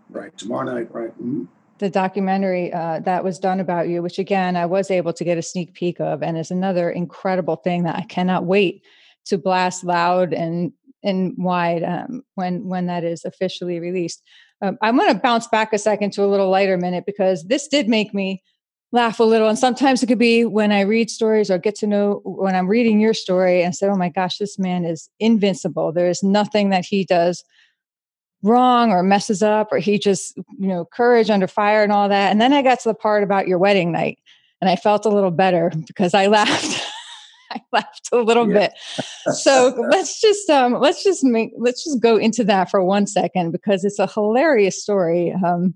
[0.08, 0.36] right.
[0.38, 1.10] Tomorrow night, right.
[1.10, 1.44] Mm-hmm.
[1.76, 5.36] The documentary uh, that was done about you, which again, I was able to get
[5.36, 8.82] a sneak peek of, and is another incredible thing that I cannot wait
[9.26, 14.22] to blast loud and and wide um, when when that is officially released.
[14.60, 17.66] Um, I'm going to bounce back a second to a little lighter minute because this
[17.66, 18.42] did make me
[18.92, 19.48] laugh a little.
[19.48, 22.68] And sometimes it could be when I read stories or get to know when I'm
[22.68, 25.92] reading your story and say, oh my gosh, this man is invincible.
[25.92, 27.42] There is nothing that he does
[28.42, 32.30] wrong or messes up or he just, you know, courage under fire and all that.
[32.30, 34.18] And then I got to the part about your wedding night
[34.60, 36.80] and I felt a little better because I laughed.
[37.52, 38.58] I laughed a little yeah.
[38.58, 38.72] bit.
[39.34, 43.52] So let's just um, let's just make let's just go into that for one second
[43.52, 45.74] because it's a hilarious story, um,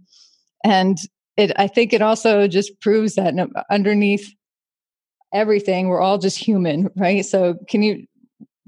[0.64, 0.98] and
[1.36, 3.34] it I think it also just proves that
[3.70, 4.32] underneath
[5.32, 7.24] everything we're all just human, right?
[7.24, 8.06] So can you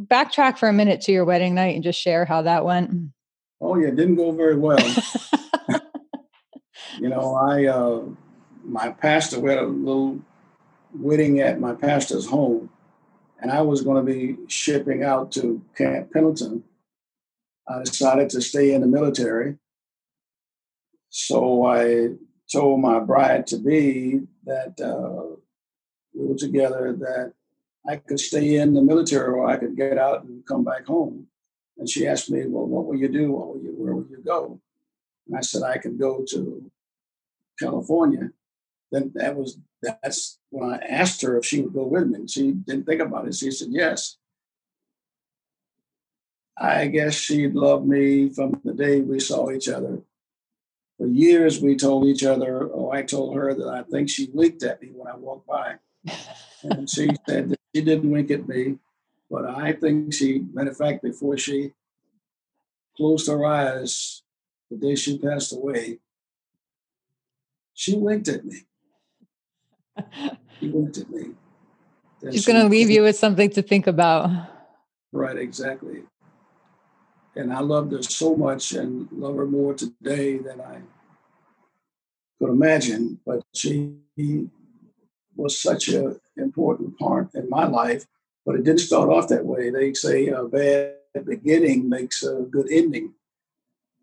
[0.03, 2.91] backtrack for a minute to your wedding night and just share how that went?
[3.61, 4.79] Oh yeah, it didn't go very well.
[7.01, 8.03] you know, I uh,
[8.65, 10.21] my pastor we had a little
[10.95, 12.71] wedding at my pastor's home,
[13.41, 16.65] and I was going to be shipping out to Camp Pendleton.
[17.69, 19.57] I decided to stay in the military,
[21.11, 22.11] so I
[22.51, 25.37] told my bride to be that uh,
[26.15, 27.35] we were together that
[27.89, 31.27] I could stay in the military or I could get out and come back home.
[31.77, 33.33] And she asked me, Well, what will you do?
[33.33, 34.61] What will you, where will you go?
[35.27, 36.71] And I said, I could go to
[37.59, 38.31] California.
[38.91, 42.27] Then that was that's when I asked her if she would go with me.
[42.27, 43.35] She didn't think about it.
[43.35, 44.17] She said yes.
[46.61, 50.03] I guess she loved me from the day we saw each other.
[50.97, 54.65] For years, we told each other, oh, I told her that I think she winked
[54.65, 55.77] at me when I walked by.
[56.65, 58.79] and she said that she didn't wink at me,
[59.31, 61.73] but I think she, matter of fact, before she
[62.97, 64.23] closed her eyes
[64.69, 65.99] the day she passed away,
[67.75, 68.63] she winked at me.
[70.61, 71.31] She winked at me.
[72.21, 74.31] Then She's she going to leave you with something to think about.
[75.13, 76.03] Right, exactly.
[77.37, 80.81] And I loved her so much and love her more today than I
[82.39, 83.21] could imagine.
[83.25, 83.95] But she
[85.37, 88.07] was such an important part in my life,
[88.45, 89.71] but it didn't start off that way.
[89.71, 93.15] They say a bad beginning makes a good ending.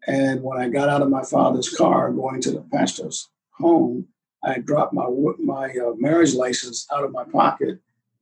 [0.08, 4.08] And when I got out of my father's car going to the pastor's home,
[4.45, 5.08] I dropped my
[5.39, 7.79] my uh, marriage license out of my pocket.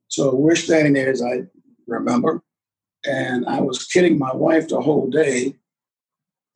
[0.08, 1.42] So we're standing there, as I
[1.86, 2.42] remember,
[3.04, 5.56] and I was kidding my wife the whole day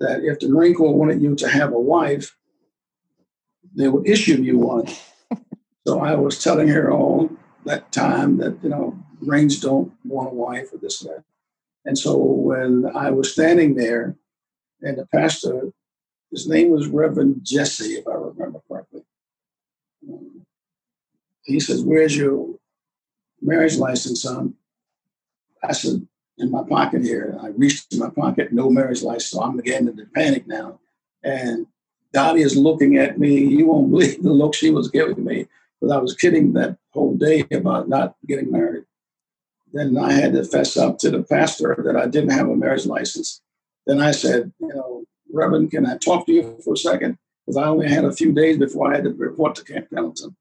[0.00, 2.37] that if the Marine Corps wanted you to have a wife,
[3.74, 4.87] they would issue you one.
[5.87, 7.31] So I was telling her all
[7.64, 11.24] that time that, you know, Marines don't want a wife or this that.
[11.87, 14.14] And so when I was standing there
[14.83, 15.72] and the pastor,
[16.31, 18.61] his name was Reverend Jesse, if I remember
[21.44, 22.54] he says, Where's your
[23.40, 24.54] marriage license, son?
[25.62, 27.38] I said, In my pocket here.
[27.40, 29.30] I reached in my pocket, no marriage license.
[29.30, 30.80] So I'm beginning to panic now.
[31.24, 31.66] And
[32.12, 33.38] Dottie is looking at me.
[33.38, 35.46] You won't believe the look she was giving me
[35.80, 38.84] because I was kidding that whole day about not getting married.
[39.72, 42.86] Then I had to fess up to the pastor that I didn't have a marriage
[42.86, 43.42] license.
[43.86, 47.18] Then I said, you know, Reverend, can I talk to you for a second?
[47.48, 50.37] Because I only had a few days before I had to report to Camp Pendleton.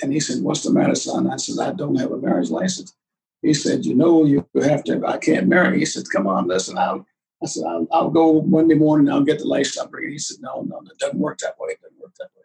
[0.00, 1.30] And he said, What's the matter, son?
[1.30, 2.96] I said, I don't have a marriage license.
[3.42, 5.78] He said, You know, you have to, I can't marry.
[5.78, 7.04] He said, Come on, listen, I'll,
[7.42, 9.76] I said, I'll, I'll go Monday morning, I'll get the license.
[9.76, 10.12] I'll bring it.
[10.12, 11.72] He said, No, no, it doesn't work that way.
[11.72, 12.44] It doesn't work that way.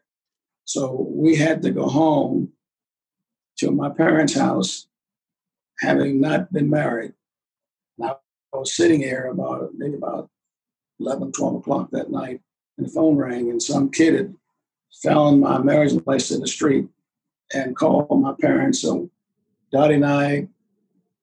[0.65, 2.51] So we had to go home
[3.59, 4.87] to my parents' house,
[5.79, 7.13] having not been married.
[7.97, 10.29] And I was sitting here about maybe about
[10.99, 12.41] 11, 12 o'clock that night,
[12.77, 14.35] and the phone rang, and some kid had
[15.03, 16.87] found my marriage license in the street
[17.53, 18.81] and called my parents.
[18.81, 19.09] So
[19.71, 20.47] Dottie and I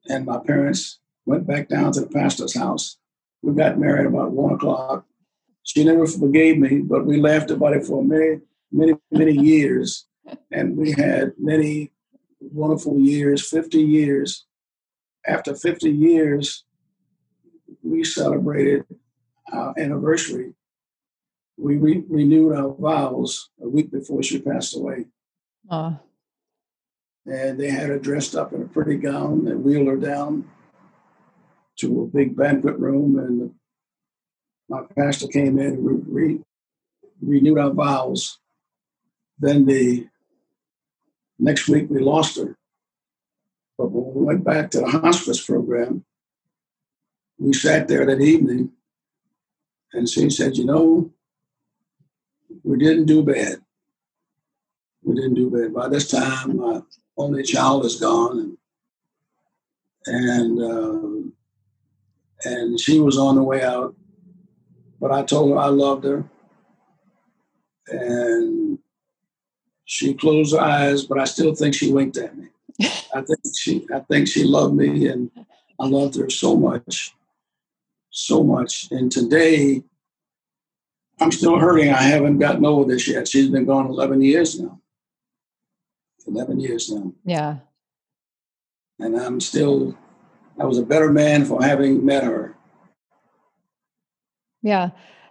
[0.08, 2.98] and my parents went back down to the pastor's house.
[3.42, 5.04] We got married about one o'clock.
[5.62, 10.06] She never forgave me, but we laughed about it for many, many, many years.
[10.50, 11.92] And we had many
[12.40, 14.46] wonderful years, 50 years.
[15.26, 16.64] After 50 years,
[17.82, 18.84] we celebrated
[19.52, 20.54] our anniversary.
[21.62, 25.06] We re- renewed our vows a week before she passed away.
[25.70, 26.00] Ah.
[27.24, 30.50] And they had her dressed up in a pretty gown and wheeled her down
[31.78, 33.16] to a big banquet room.
[33.16, 33.54] And
[34.68, 36.40] my pastor came in and re-
[37.20, 38.40] renewed our vows.
[39.38, 40.08] Then the
[41.38, 42.56] next week we lost her.
[43.78, 46.04] But when we went back to the hospice program,
[47.38, 48.72] we sat there that evening
[49.92, 51.12] and she said, You know,
[52.62, 53.60] we didn't do bad.
[55.02, 55.74] We didn't do bad.
[55.74, 56.82] By this time, my
[57.16, 58.56] only child is gone,
[60.06, 63.94] and and uh, and she was on the way out.
[65.00, 66.24] But I told her I loved her,
[67.88, 68.78] and
[69.84, 72.48] she closed her eyes, but I still think she winked at me.
[73.14, 75.30] I think she I think she loved me and
[75.78, 77.14] I loved her so much.
[78.10, 78.88] So much.
[78.90, 79.82] And today
[81.20, 81.90] I'm still hurting.
[81.90, 83.28] I haven't gotten over this yet.
[83.28, 84.80] She's been gone 11 years now.
[86.26, 87.12] 11 years now.
[87.24, 87.56] Yeah.
[88.98, 89.96] and I'm still,
[90.58, 92.56] I was a better man for having met her.
[94.62, 94.90] Yeah.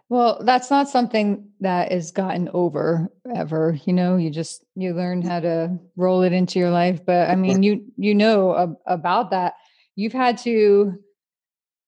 [0.09, 3.77] Well, that's not something that is gotten over ever.
[3.85, 7.05] You know, you just you learn how to roll it into your life.
[7.05, 9.53] But I mean, you you know ab- about that.
[9.95, 10.95] You've had to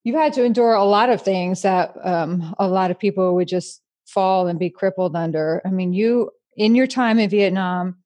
[0.06, 3.50] you've had to endure a lot of things that um, a lot of people would
[3.50, 3.82] just
[4.14, 5.62] fall and be crippled under.
[5.66, 7.98] I mean, you in your time in Vietnam,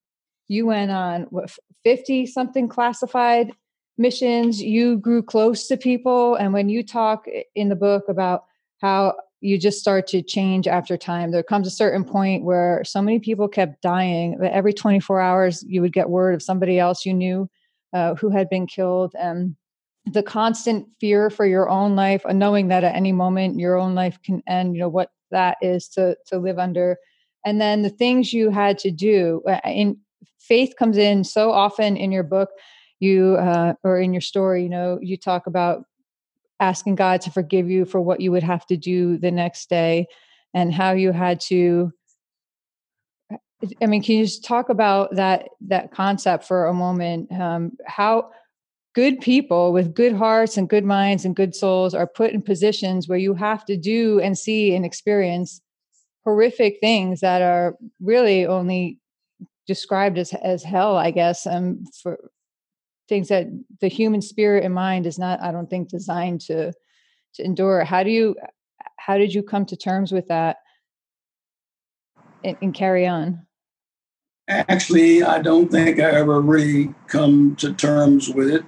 [0.47, 1.51] you went on what
[1.83, 3.51] 50 something classified
[3.97, 4.61] missions.
[4.61, 8.45] You grew close to people and when you talk in the book about
[8.81, 11.31] how you just start to change after time.
[11.31, 15.63] There comes a certain point where so many people kept dying that every 24 hours
[15.67, 17.49] you would get word of somebody else you knew
[17.93, 19.13] uh, who had been killed.
[19.19, 19.55] And
[20.05, 23.93] the constant fear for your own life, and knowing that at any moment your own
[23.93, 26.97] life can end, you know, what that is to, to live under.
[27.45, 29.97] And then the things you had to do uh, in
[30.39, 32.49] faith comes in so often in your book
[32.99, 35.83] you uh, or in your story you know you talk about
[36.59, 40.07] asking God to forgive you for what you would have to do the next day
[40.53, 41.91] and how you had to
[43.81, 47.31] I mean, can you just talk about that that concept for a moment?
[47.31, 48.29] Um, how
[48.97, 53.07] good people with good hearts and good minds and good souls are put in positions
[53.07, 55.61] where you have to do and see and experience
[56.25, 58.97] horrific things that are really only
[59.67, 62.17] described as as hell, I guess, um, for
[63.07, 63.45] things that
[63.81, 66.73] the human spirit and mind is not i don't think designed to
[67.35, 67.83] to endure.
[67.83, 68.35] How do you
[68.97, 70.57] how did you come to terms with that
[72.43, 73.45] and, and carry on?
[74.47, 78.63] Actually i don't think i ever really come to terms with it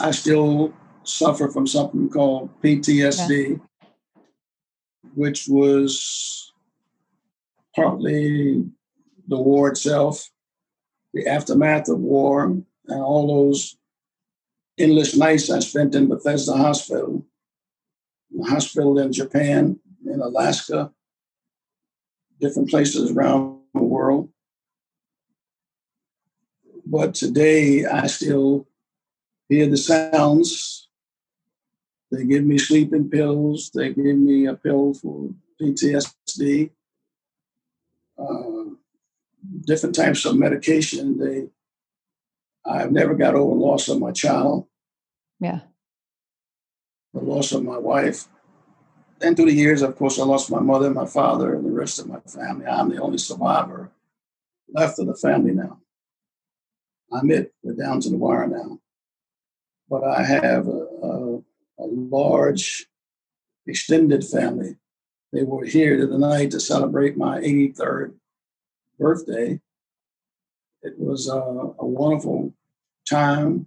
[0.00, 0.72] i still
[1.04, 3.60] suffer from something called ptsd
[5.14, 6.52] which was
[7.74, 8.64] partly
[9.28, 10.30] the war itself
[11.14, 13.76] the aftermath of war and all those
[14.78, 17.24] endless nights I spent in Bethesda Hospital,
[18.30, 20.92] the hospital in Japan, in Alaska,
[22.40, 24.30] different places around the world.
[26.86, 28.66] But today I still
[29.48, 30.88] hear the sounds.
[32.10, 33.70] They give me sleeping pills.
[33.74, 35.30] They give me a pill for
[35.60, 36.70] PTSD.
[38.18, 38.74] Uh,
[39.66, 41.18] different types of medication.
[41.18, 41.48] They
[42.64, 44.66] I've never got over the loss of my child.
[45.40, 45.60] Yeah.
[47.14, 48.28] The loss of my wife.
[49.22, 51.98] And through the years, of course, I lost my mother, my father, and the rest
[51.98, 52.66] of my family.
[52.66, 53.90] I'm the only survivor
[54.72, 55.80] left of the family now.
[57.12, 57.54] I'm it.
[57.62, 58.80] We're down to the wire now.
[59.88, 61.36] But I have a, a,
[61.78, 62.86] a large,
[63.66, 64.76] extended family.
[65.32, 68.14] They were here tonight to celebrate my 83rd
[68.98, 69.60] birthday.
[70.82, 72.54] It was a, a wonderful
[73.08, 73.66] time.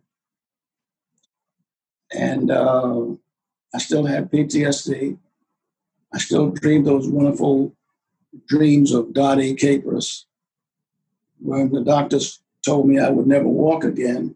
[2.14, 3.06] And uh,
[3.74, 5.18] I still have PTSD.
[6.14, 7.76] I still dream those wonderful
[8.48, 10.26] dreams of Dottie Capers.
[11.40, 14.36] When the doctors told me I would never walk again,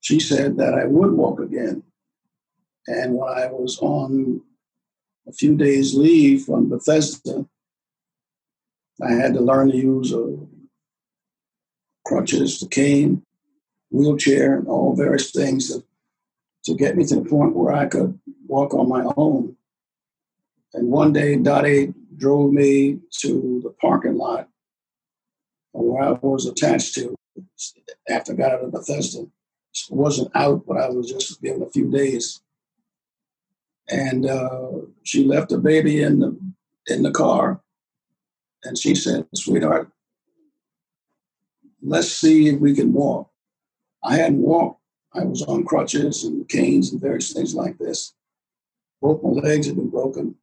[0.00, 1.82] she said that I would walk again.
[2.86, 4.40] And when I was on
[5.26, 7.46] a few days leave from Bethesda,
[9.02, 10.36] I had to learn to use a
[12.08, 13.22] crutches, the cane,
[13.90, 15.84] wheelchair, and all various things to,
[16.64, 19.54] to get me to the point where I could walk on my own.
[20.72, 24.48] And one day, Dottie drove me to the parking lot
[25.72, 27.14] where I was attached to
[28.08, 29.26] after I got out of Bethesda.
[29.90, 32.40] Wasn't out, but I was just given a few days.
[33.88, 34.70] And uh,
[35.02, 36.38] she left the baby in the
[36.88, 37.60] in the car,
[38.64, 39.90] and she said, "Sweetheart,
[41.82, 43.30] let's see if we can walk."
[44.02, 44.80] I hadn't walked.
[45.14, 48.14] I was on crutches and canes and various things like this.
[49.00, 50.34] Both my legs had been broken.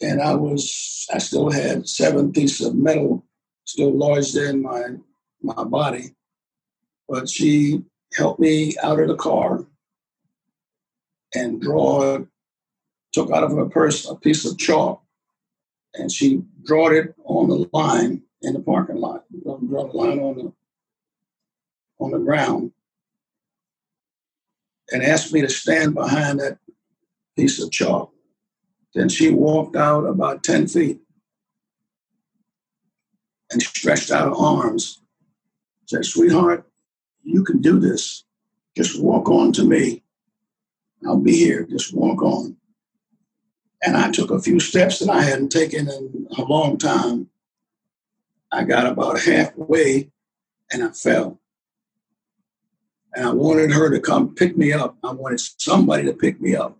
[0.00, 3.24] And I was, I still had seven pieces of metal
[3.64, 4.82] still lodged in my,
[5.42, 6.14] my body.
[7.08, 7.82] But she
[8.14, 9.64] helped me out of the car
[11.34, 12.18] and draw,
[13.12, 15.02] took out of her purse a piece of chalk
[15.94, 19.24] and she drawed it on the line in the parking lot.
[19.42, 20.52] Draw the line on the
[21.98, 22.72] on the ground
[24.92, 26.58] and asked me to stand behind that
[27.36, 28.12] piece of chalk.
[28.94, 31.00] Then she walked out about 10 feet
[33.50, 35.00] and stretched out her arms.
[35.86, 36.68] Said, Sweetheart,
[37.26, 38.24] you can do this.
[38.76, 40.04] Just walk on to me.
[41.06, 41.64] I'll be here.
[41.64, 42.56] Just walk on.
[43.82, 47.28] And I took a few steps that I hadn't taken in a long time.
[48.52, 50.10] I got about halfway
[50.72, 51.40] and I fell.
[53.14, 54.96] and I wanted her to come pick me up.
[55.02, 56.78] I wanted somebody to pick me up.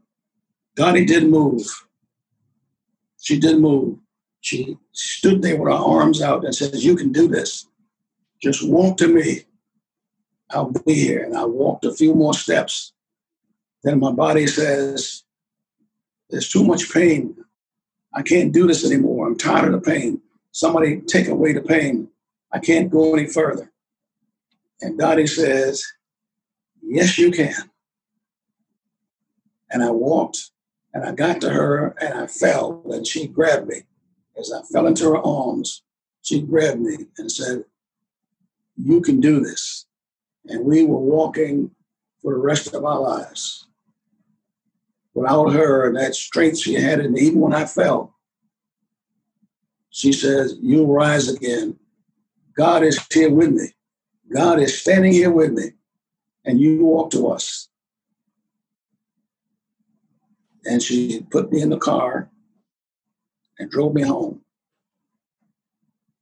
[0.77, 1.67] Dottie didn't move.
[3.21, 3.99] She didn't move.
[4.41, 7.67] She stood there with her arms out and says, You can do this.
[8.43, 9.45] Just walk to me.
[10.51, 11.25] I'll be here.
[11.25, 12.93] And I walked a few more steps.
[13.83, 15.25] Then my body says,
[16.31, 17.37] There's too much pain.
[18.15, 19.27] I can't do this anymore.
[19.27, 20.21] I'm tired of the pain.
[20.53, 22.09] Somebody take away the pain.
[22.53, 23.71] I can't go any further.
[24.81, 25.85] And Dottie says,
[26.83, 27.55] Yes, you can.
[29.71, 30.51] And I walked
[30.95, 33.83] and I got to her and I fell and she grabbed me.
[34.39, 35.83] As I fell into her arms,
[36.23, 37.65] she grabbed me and said,
[38.77, 39.86] You can do this.
[40.49, 41.71] And we were walking
[42.23, 43.67] for the rest of our lives.
[45.15, 48.15] Without her and that strength she had, and even when I fell,
[49.91, 51.79] she says, You'll rise again.
[52.57, 53.69] God is here with me.
[54.35, 55.73] God is standing here with me.
[56.45, 57.69] And you walk to us.
[60.65, 62.31] And she put me in the car
[63.59, 64.43] and drove me home.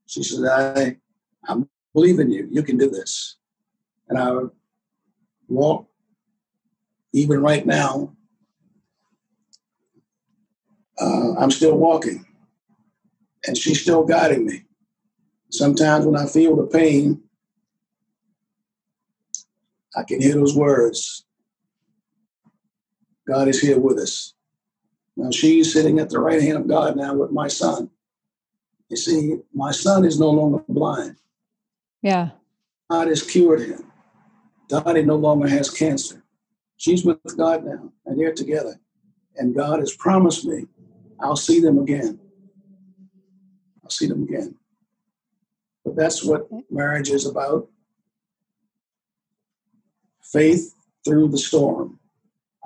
[0.06, 0.96] She said, I,
[1.48, 1.62] I
[1.92, 2.46] believe in you.
[2.50, 3.36] You can do this.
[4.08, 4.32] And I
[5.48, 5.86] walk,
[7.12, 8.14] even right now,
[11.00, 12.26] uh, I'm still walking.
[13.46, 14.64] And she's still guiding me.
[15.50, 17.22] Sometimes when I feel the pain,
[19.96, 21.24] I can hear those words
[23.26, 24.34] God is here with us.
[25.16, 27.90] Now she's sitting at the right hand of God now with my son.
[28.88, 31.16] You see, my son is no longer blind.
[32.02, 32.30] Yeah.
[32.90, 33.90] God has cured him.
[34.68, 36.24] Dottie no longer has cancer.
[36.76, 38.80] She's with God now, and they're together.
[39.36, 40.66] And God has promised me
[41.20, 42.18] I'll see them again.
[43.82, 44.56] I'll see them again.
[45.84, 47.68] But that's what marriage is about
[50.22, 51.98] faith through the storm.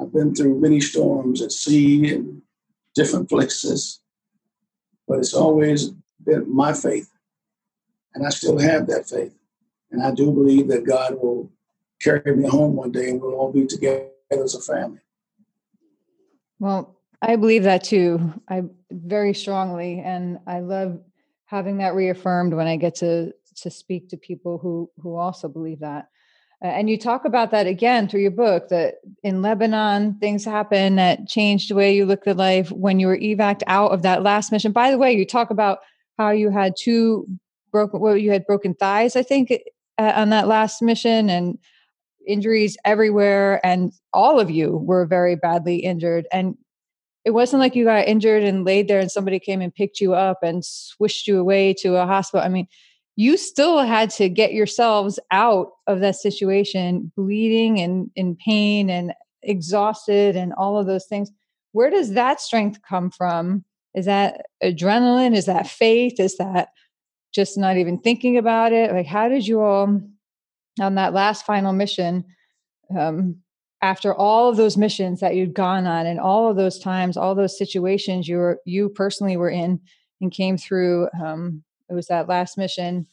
[0.00, 2.42] I've been through many storms at sea and
[2.94, 4.00] different places,
[5.06, 5.90] but it's always
[6.24, 7.10] been my faith.
[8.14, 9.34] And I still have that faith.
[9.90, 11.50] And I do believe that God will
[12.00, 15.00] carry me home one day and we'll all be together as a family.
[16.58, 18.32] Well, I believe that too.
[18.48, 21.00] I very strongly, and I love
[21.46, 25.80] having that reaffirmed when I get to to speak to people who who also believe
[25.80, 26.08] that.
[26.60, 31.26] and you talk about that again through your book that in Lebanon things happen that
[31.28, 34.52] changed the way you look at life when you were evac out of that last
[34.52, 34.72] mission.
[34.72, 35.78] By the way, you talk about
[36.18, 37.26] how you had two
[37.70, 39.52] broken well you had broken thighs I think
[39.98, 41.58] uh, on that last mission and
[42.28, 46.56] injuries everywhere and all of you were very badly injured and
[47.24, 50.14] it wasn't like you got injured and laid there and somebody came and picked you
[50.14, 52.44] up and swished you away to a hospital.
[52.44, 52.66] I mean,
[53.16, 59.12] you still had to get yourselves out of that situation, bleeding and in pain and
[59.42, 61.30] exhausted and all of those things.
[61.72, 63.64] Where does that strength come from?
[63.94, 65.36] Is that adrenaline?
[65.36, 66.20] Is that faith?
[66.20, 66.68] Is that
[67.34, 68.92] just not even thinking about it?
[68.92, 70.00] Like, how did you all
[70.80, 72.24] on that last final mission
[72.96, 73.36] um,
[73.80, 77.34] after all of those missions that you'd gone on and all of those times all
[77.34, 79.80] those situations you were you personally were in
[80.20, 83.06] and came through um, it was that last mission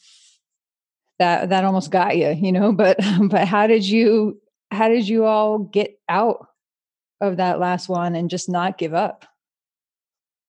[1.18, 2.98] that that almost got you you know but
[3.28, 4.40] but how did you
[4.70, 6.48] how did you all get out
[7.20, 9.24] of that last one and just not give up?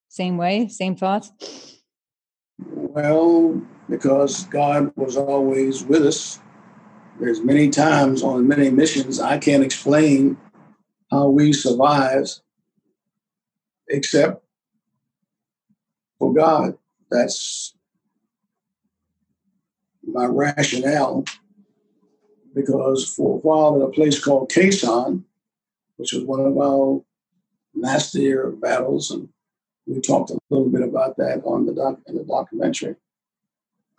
[0.08, 1.80] Same way same thoughts?
[2.58, 6.40] Well because god was always with us
[7.20, 10.36] there's many times on many missions I can't explain
[11.10, 12.28] how we survive
[13.88, 14.44] except
[16.18, 16.76] for God.
[17.10, 17.74] That's
[20.04, 21.24] my rationale
[22.54, 25.24] because for a while in a place called Sanh,
[25.96, 27.02] which was one of our
[27.74, 29.28] nastier battles, and
[29.86, 32.96] we talked a little bit about that on the doc in the documentary.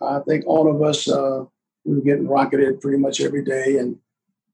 [0.01, 1.45] I think all of us uh,
[1.89, 3.77] we were getting rocketed pretty much every day.
[3.77, 3.97] And,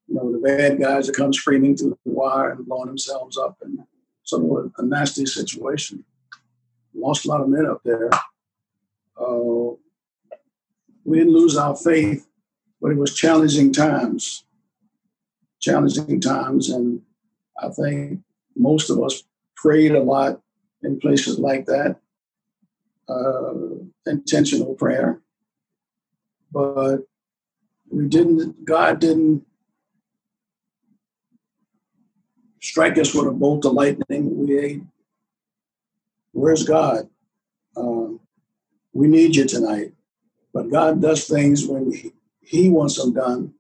[0.08, 3.58] you know, the bad guys that come screaming through the wire and blowing themselves up.
[3.62, 3.80] And
[4.24, 6.06] so a nasty situation.
[6.94, 8.10] Lost a lot of men up there.
[9.20, 9.76] Uh,
[11.04, 12.26] we didn't lose our faith,
[12.82, 14.46] but it was challenging times.
[15.60, 16.70] Challenging times.
[16.70, 17.02] And
[17.62, 18.22] I think
[18.56, 19.24] most of us
[19.58, 20.42] prayed a lot
[20.84, 21.98] in places like that.
[23.10, 23.54] Uh,
[24.06, 25.20] intentional prayer.
[26.54, 27.00] But
[27.96, 29.46] we didn't, God didn't
[32.62, 34.38] strike us with a bolt of lightning.
[34.46, 34.82] We,
[36.34, 37.08] where's God?
[37.78, 38.20] Um,
[38.91, 39.93] we need you tonight.
[40.54, 43.54] But God does things when he, he wants them done.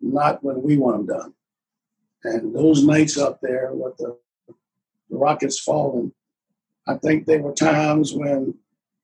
[0.00, 1.34] not when we want them done.
[2.24, 4.16] And those nights up there with the,
[5.10, 6.12] the rockets falling,
[6.86, 8.54] I think there were times when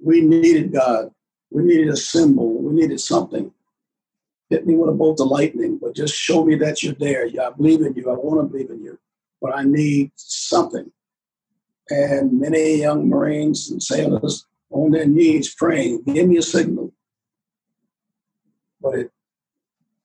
[0.00, 1.10] we needed God.
[1.50, 2.62] We needed a symbol.
[2.62, 3.52] We needed something.
[4.50, 7.26] Hit me with a bolt of lightning, but just show me that you're there.
[7.26, 8.10] Yeah, I believe in you.
[8.10, 8.98] I want to believe in you,
[9.42, 10.90] but I need something.
[11.90, 16.92] And many young Marines and sailors on their knees praying, give me a signal.
[18.80, 19.10] But it,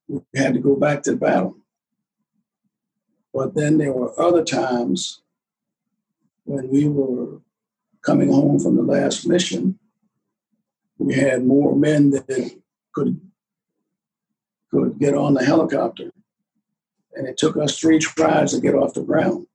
[0.08, 1.56] we had to go back to the battle.
[3.32, 5.22] But then there were other times
[6.44, 7.40] when we were
[8.02, 9.78] coming home from the last mission,
[10.98, 12.60] we had more men that
[12.92, 13.20] could
[14.74, 16.10] could get on the helicopter.
[17.14, 19.46] And it took us three tries to get off the ground.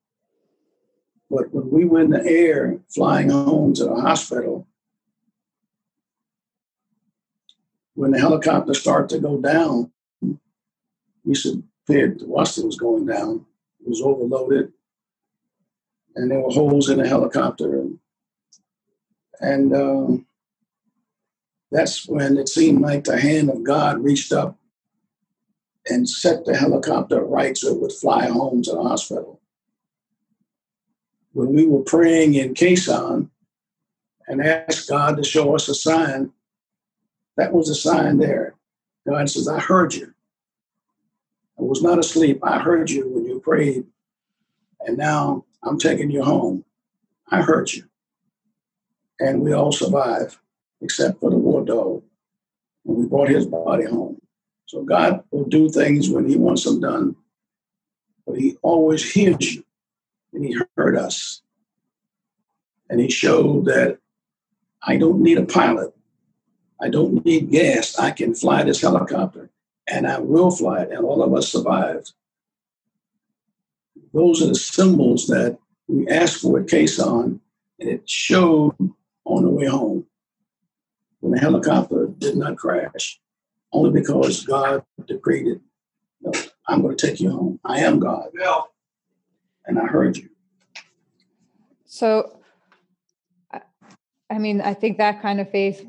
[1.30, 4.66] But when we were in the air flying home to the hospital,
[7.96, 9.92] when the helicopter started to go down,
[11.26, 13.46] we said, the thruster was going down.
[13.82, 14.72] It was overloaded.
[16.16, 17.82] And there were holes in the helicopter.
[17.82, 18.00] And,
[19.42, 20.26] and um,
[21.72, 24.59] that's when it seemed like the hand of God reached up
[25.88, 29.42] and set the helicopter right so it would fly home to the hospital.
[31.34, 33.30] When we were praying in Sanh
[34.28, 36.32] and asked God to show us a sign,
[37.38, 38.56] that was a sign there.
[39.08, 40.14] God says, I heard you.
[41.58, 42.40] I was not asleep.
[42.44, 43.86] I heard you when you prayed.
[44.82, 46.66] And now I'm taking you home.
[47.30, 47.84] I heard you.
[49.20, 50.38] And we all survived,
[50.82, 52.04] except for the war dog.
[52.86, 54.20] And we brought his body home.
[54.70, 57.16] So God will do things when he wants them done.
[58.28, 59.64] But he always hears you.
[60.32, 61.42] And he heard us.
[62.88, 63.98] And he showed that
[64.84, 65.96] I don't need a pilot.
[66.80, 67.98] I don't need gas.
[67.98, 69.50] I can fly this helicopter
[69.88, 70.92] and I will fly it.
[70.92, 72.14] And all of us survived.
[74.14, 75.58] Those are the symbols that
[75.88, 77.40] we asked for at Sanh,
[77.80, 78.76] and it showed
[79.26, 80.06] on the way home
[81.22, 83.20] when the helicopter did not crash,
[83.72, 85.62] only because God decreed it.
[86.22, 86.32] No,
[86.68, 87.60] I'm going to take you home.
[87.64, 88.30] I am God.
[88.38, 88.62] Yeah.
[89.66, 90.30] And I heard you.
[91.86, 92.40] So,
[94.30, 95.86] I mean, I think that kind of faith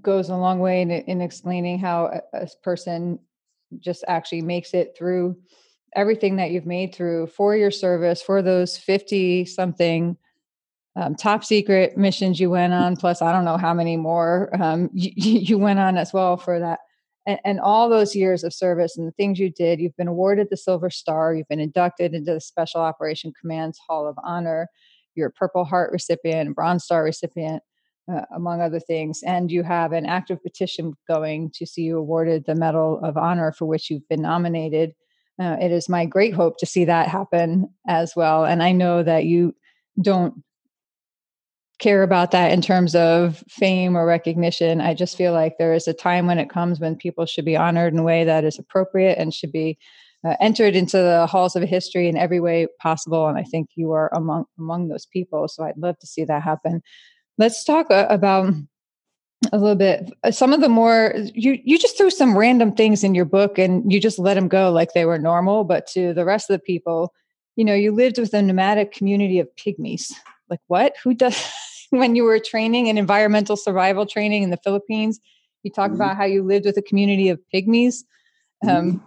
[0.00, 3.18] goes a long way in, in explaining how a, a person
[3.80, 5.36] just actually makes it through
[5.96, 10.16] everything that you've made through for your service for those 50 something
[10.96, 14.90] um, top secret missions you went on plus i don't know how many more um,
[14.94, 16.80] you, you, went on as well for that
[17.26, 20.48] and, and, all those years of service and the things you did you've been awarded
[20.50, 24.68] the silver star you've been inducted into the special operation command's hall of honor
[25.14, 27.62] you're a purple heart recipient bronze star recipient
[28.12, 29.22] uh, among other things.
[29.24, 33.52] And you have an active petition going to see you awarded the Medal of Honor
[33.52, 34.94] for which you've been nominated.
[35.40, 38.44] Uh, it is my great hope to see that happen as well.
[38.44, 39.54] And I know that you
[40.00, 40.34] don't
[41.84, 44.80] care about that in terms of fame or recognition.
[44.80, 47.58] I just feel like there is a time when it comes when people should be
[47.58, 49.76] honored in a way that is appropriate and should be
[50.26, 53.28] uh, entered into the halls of history in every way possible.
[53.28, 55.46] And I think you are among among those people.
[55.46, 56.82] So I'd love to see that happen.
[57.36, 58.54] Let's talk uh, about
[59.52, 63.04] a little bit uh, some of the more you you just threw some random things
[63.04, 66.14] in your book and you just let them go like they were normal but to
[66.14, 67.12] the rest of the people
[67.54, 70.14] you know you lived with a nomadic community of pygmies
[70.48, 71.36] like what who does
[71.98, 75.20] when you were training in environmental survival training in the philippines
[75.64, 75.96] you talk mm-hmm.
[75.96, 78.04] about how you lived with a community of pygmies.
[78.62, 78.98] Um, mm-hmm.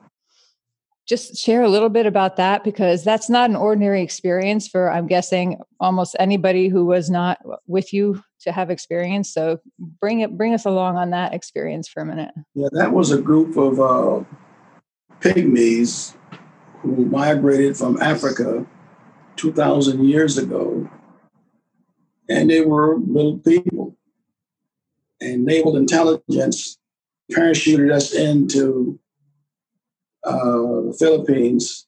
[1.08, 5.08] just share a little bit about that because that's not an ordinary experience for i'm
[5.08, 9.34] guessing almost anybody who was not with you to have experience.
[9.34, 12.32] So bring it bring us along on that experience for a minute.
[12.54, 14.24] Yeah that was a group of uh,
[15.22, 16.16] pygmies
[16.82, 18.64] who migrated from africa
[19.36, 20.88] 2000 years ago
[22.30, 23.98] and they were little people
[25.22, 26.78] and naval intelligence
[27.32, 29.00] parachuted us into
[30.24, 31.86] uh, the Philippines,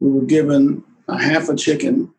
[0.00, 2.12] we were given a half a chicken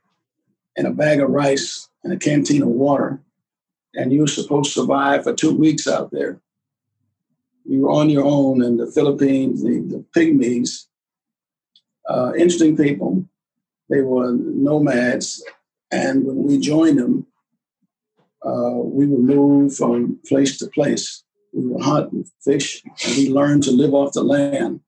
[0.77, 3.21] and a bag of rice and a canteen of water.
[3.95, 6.39] And you were supposed to survive for two weeks out there.
[7.65, 10.87] You were on your own in the Philippines, the, the pygmies,
[12.09, 13.25] uh, interesting people.
[13.89, 15.43] They were nomads.
[15.91, 17.27] And when we joined them,
[18.45, 21.23] uh, we would move from place to place.
[21.53, 24.81] We would hunt and fish, and we learned to live off the land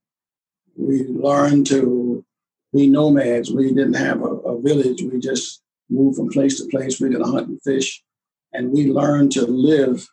[0.76, 2.24] we learned to
[2.74, 3.52] be nomads.
[3.52, 5.02] We didn't have a, a village.
[5.02, 7.00] We just moved from place to place.
[7.00, 8.04] We did hunt and fish,
[8.54, 10.08] and we learned to live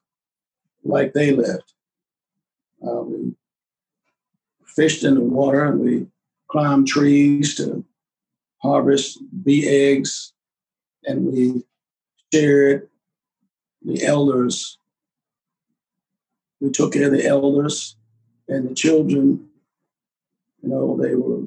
[0.84, 1.72] like they lived.
[2.84, 3.32] Uh, we
[4.66, 6.06] fished in the water we
[6.50, 7.84] climbed trees to
[8.62, 10.32] harvest bee eggs
[11.04, 11.62] and we
[12.32, 12.88] shared
[13.84, 14.78] the elders.
[16.60, 17.96] We took care of the elders
[18.48, 19.48] and the children.
[20.62, 21.42] You know, they were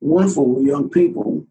[0.00, 1.46] wonderful young people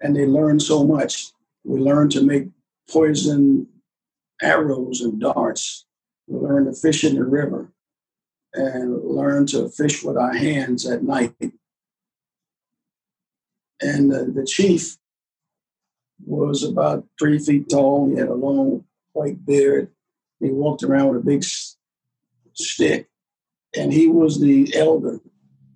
[0.00, 1.32] and they learned so much.
[1.64, 2.48] We learned to make
[2.88, 3.66] poison
[4.40, 5.84] arrows and darts.
[6.28, 7.72] We learned to fish in the river
[8.54, 11.34] and learned to fish with our hands at night.
[13.80, 14.96] And uh, the chief
[16.24, 18.08] was about three feet tall.
[18.08, 19.90] He had a long white beard.
[20.40, 21.44] He walked around with a big
[22.52, 23.08] stick,
[23.76, 25.20] and he was the elder.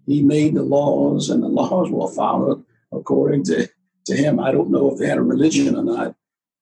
[0.07, 3.69] He made the laws, and the laws were followed according to,
[4.07, 4.41] to him.
[4.41, 6.15] I don't know if they had a religion or not,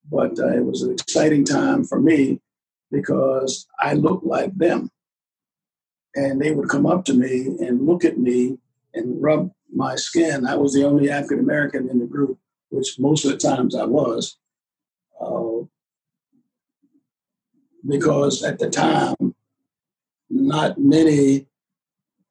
[0.09, 2.41] but uh, it was an exciting time for me
[2.91, 4.89] because I looked like them.
[6.15, 8.57] And they would come up to me and look at me
[8.93, 10.45] and rub my skin.
[10.45, 12.39] I was the only African American in the group,
[12.69, 14.37] which most of the times I was.
[15.19, 15.65] Uh,
[17.87, 19.15] because at the time,
[20.29, 21.47] not many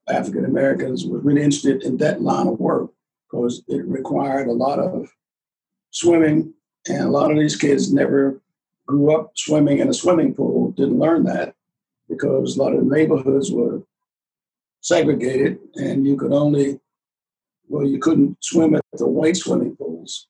[0.09, 2.91] African Americans were really interested in that line of work
[3.30, 5.12] because it required a lot of
[5.91, 6.55] swimming,
[6.89, 8.41] and a lot of these kids never
[8.86, 11.55] grew up swimming in a swimming pool, didn't learn that
[12.09, 13.82] because a lot of neighborhoods were
[14.80, 16.80] segregated and you could only
[17.68, 19.76] well, you couldn't swim at the white swimming
[20.09, 20.29] pools.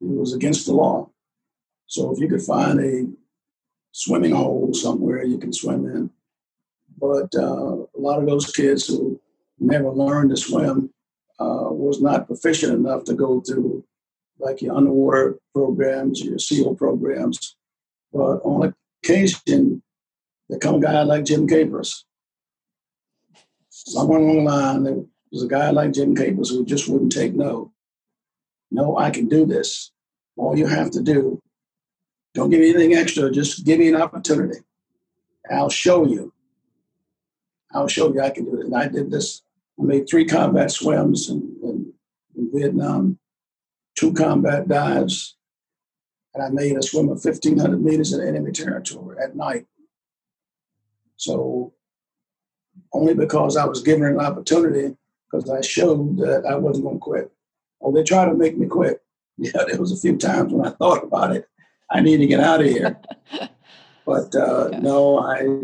[0.00, 1.10] It was against the law.
[1.86, 3.06] So if you could find a
[3.92, 6.10] swimming hole somewhere you can swim in.
[6.98, 9.20] But uh, a lot of those kids who
[9.58, 10.92] never learned to swim
[11.38, 13.84] uh, was not proficient enough to go through
[14.38, 17.56] like your underwater programs, your SEAL programs.
[18.12, 19.82] But on occasion,
[20.48, 22.04] there come a guy like Jim Capers.
[23.68, 24.96] Somewhere along the line, there
[25.32, 27.69] was a guy like Jim Capers who just wouldn't take no.
[28.70, 29.90] No, I can do this.
[30.36, 31.40] All you have to do,
[32.34, 34.60] don't give me anything extra, just give me an opportunity.
[35.50, 36.32] I'll show you.
[37.72, 38.66] I'll show you I can do it.
[38.66, 39.42] And I did this.
[39.78, 41.92] I made three combat swims in, in,
[42.36, 43.18] in Vietnam,
[43.96, 45.36] two combat dives,
[46.34, 49.66] and I made a swim of 1,500 meters in enemy territory at night.
[51.16, 51.72] So
[52.92, 54.96] only because I was given an opportunity
[55.30, 57.32] because I showed that I wasn't going to quit.
[57.82, 59.02] Oh, they tried to make me quit.
[59.42, 61.48] Yeah, there was a few times when I thought about it.
[61.90, 63.00] I need to get out of here.
[64.04, 64.80] but uh, yeah.
[64.80, 65.62] no, I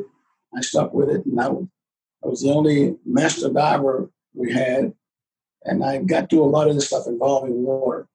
[0.56, 4.94] I stuck with it, and I, I was the only master diver we had,
[5.64, 8.08] and I got to a lot of the stuff involving water,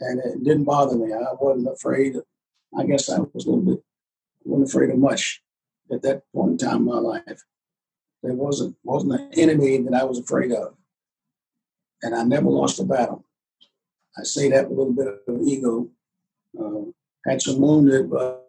[0.00, 1.14] and it didn't bother me.
[1.14, 2.16] I wasn't afraid.
[2.78, 3.82] I guess I was a little bit
[4.44, 5.40] wasn't afraid of much
[5.90, 7.42] at that point in time in my life.
[8.22, 10.74] There wasn't wasn't an enemy that I was afraid of
[12.02, 13.24] and I never lost a battle.
[14.20, 15.88] I say that with a little bit of ego.
[16.58, 16.90] Uh,
[17.24, 18.46] had some wounded, but,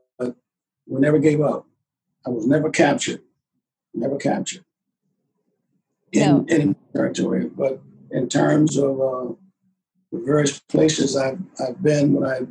[0.87, 1.65] we never gave up.
[2.25, 3.21] I was never captured,
[3.93, 4.65] never captured
[6.11, 6.45] in no.
[6.49, 7.45] any territory.
[7.45, 9.33] But in terms of uh,
[10.11, 12.41] the various places I've, I've been, when I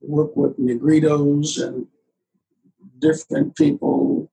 [0.00, 1.86] work with Negritos and
[3.00, 4.30] different people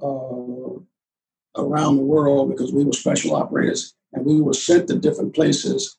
[0.00, 5.34] uh, around the world, because we were special operators and we were sent to different
[5.34, 5.98] places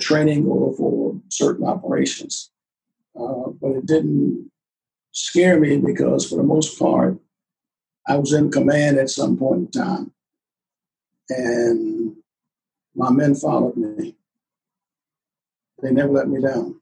[0.00, 2.50] training or for certain operations.
[3.18, 4.50] Uh, but it didn't
[5.12, 7.18] scare me because, for the most part,
[8.06, 10.12] I was in command at some point in time,
[11.28, 12.16] and
[12.94, 14.16] my men followed me.
[15.82, 16.80] They never let me down.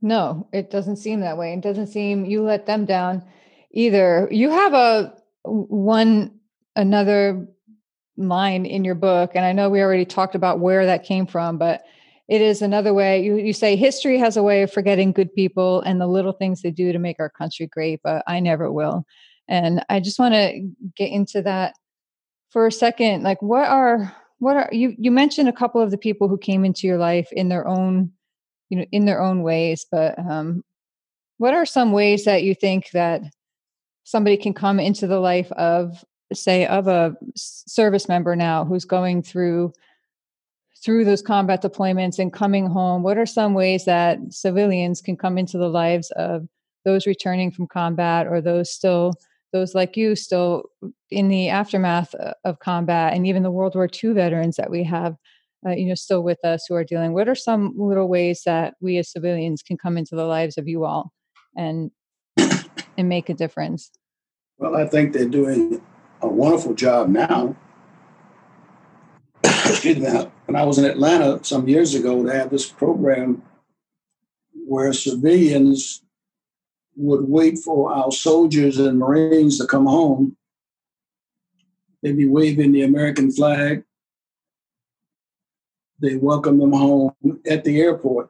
[0.00, 1.52] No, it doesn't seem that way.
[1.52, 3.24] It doesn't seem you let them down
[3.72, 4.28] either.
[4.30, 5.14] You have a
[5.44, 6.38] one
[6.74, 7.48] another
[8.16, 11.58] line in your book and i know we already talked about where that came from
[11.58, 11.82] but
[12.28, 15.80] it is another way you, you say history has a way of forgetting good people
[15.82, 19.04] and the little things they do to make our country great but i never will.
[19.48, 21.74] And i just want to get into that
[22.50, 25.98] for a second like what are what are you you mentioned a couple of the
[25.98, 28.10] people who came into your life in their own
[28.70, 30.62] you know in their own ways but um
[31.38, 33.22] what are some ways that you think that
[34.04, 39.22] somebody can come into the life of say of a service member now who's going
[39.22, 39.72] through
[40.84, 45.38] through those combat deployments and coming home what are some ways that civilians can come
[45.38, 46.46] into the lives of
[46.84, 49.12] those returning from combat or those still
[49.52, 50.64] those like you still
[51.10, 52.14] in the aftermath
[52.44, 55.16] of combat and even the world war ii veterans that we have
[55.66, 57.12] uh, you know still with us who are dealing?
[57.12, 60.68] What are some little ways that we as civilians can come into the lives of
[60.68, 61.12] you all
[61.56, 61.90] and
[62.36, 63.90] and make a difference?
[64.58, 65.82] Well i think they're doing
[66.20, 67.56] a wonderful job now.
[69.44, 70.30] Excuse me.
[70.46, 73.42] When I was in Atlanta some years ago, they had this program
[74.66, 76.02] where civilians
[76.96, 80.36] would wait for our soldiers and Marines to come home.
[82.02, 83.84] They'd be waving the American flag.
[86.00, 87.12] They welcome them home
[87.48, 88.28] at the airport.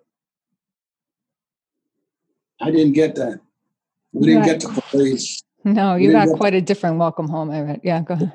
[2.61, 3.41] I didn't get that.
[4.13, 4.61] We didn't right.
[4.61, 5.45] get the parades.
[5.67, 7.51] No, you got quite a different welcome home.
[7.51, 7.81] I read.
[7.83, 8.33] Yeah, go ahead.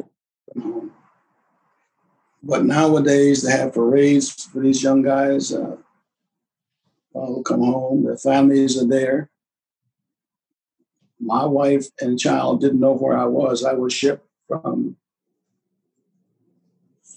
[2.44, 5.78] But nowadays they have parades for these young guys uh,
[7.14, 8.04] who come home.
[8.04, 9.30] Their families are there.
[11.22, 13.64] My wife and child didn't know where I was.
[13.64, 14.98] I was shipped from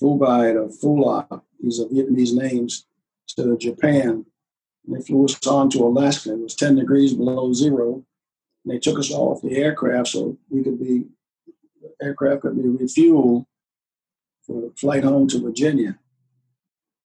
[0.01, 2.87] Phu Bai to Phu These are Vietnamese names
[3.31, 4.27] to Japan.
[4.87, 6.35] They flew us on to Alaska.
[6.35, 8.05] It was 10 degrees below zero.
[8.65, 11.05] And they took us off the aircraft so we could be,
[11.83, 13.47] the aircraft could be refueled
[14.47, 15.99] for flight home to Virginia.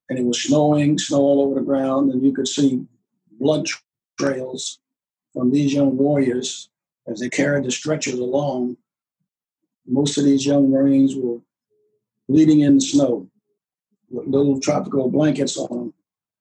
[0.09, 2.85] And it was snowing, snow all over the ground, and you could see
[3.31, 3.67] blood
[4.19, 4.79] trails
[5.33, 6.69] from these young warriors
[7.07, 8.77] as they carried the stretchers along.
[9.85, 11.39] Most of these young Marines were
[12.27, 13.29] bleeding in the snow
[14.09, 15.93] with little tropical blankets on them,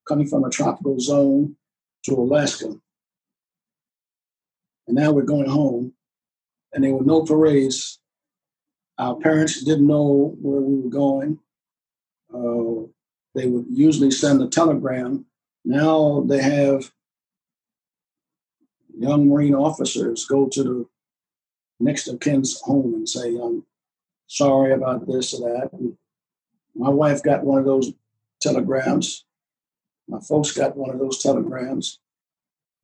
[0.07, 1.57] coming from a tropical zone
[2.05, 2.75] to Alaska.
[4.89, 5.93] And now we're going home,
[6.73, 7.99] and there were no parades
[8.99, 11.39] our parents didn't know where we were going.
[12.35, 12.89] Uh,
[13.35, 15.25] they would usually send a telegram.
[15.65, 16.91] Now they have
[18.99, 20.87] young Marine officers go to the
[21.79, 23.65] next of kin's home and say, I'm
[24.27, 25.73] sorry about this or that.
[25.73, 25.97] And
[26.75, 27.93] my wife got one of those
[28.43, 29.25] telegrams.
[30.09, 32.01] My folks got one of those telegrams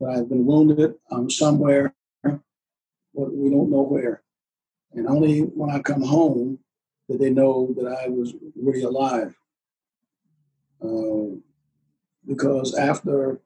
[0.01, 0.95] that I've been wounded.
[1.11, 2.39] I'm somewhere, but
[3.15, 4.23] we don't know where.
[4.93, 6.59] And only when I come home
[7.09, 9.35] did they know that I was really alive.
[10.83, 11.37] Uh,
[12.27, 13.41] because after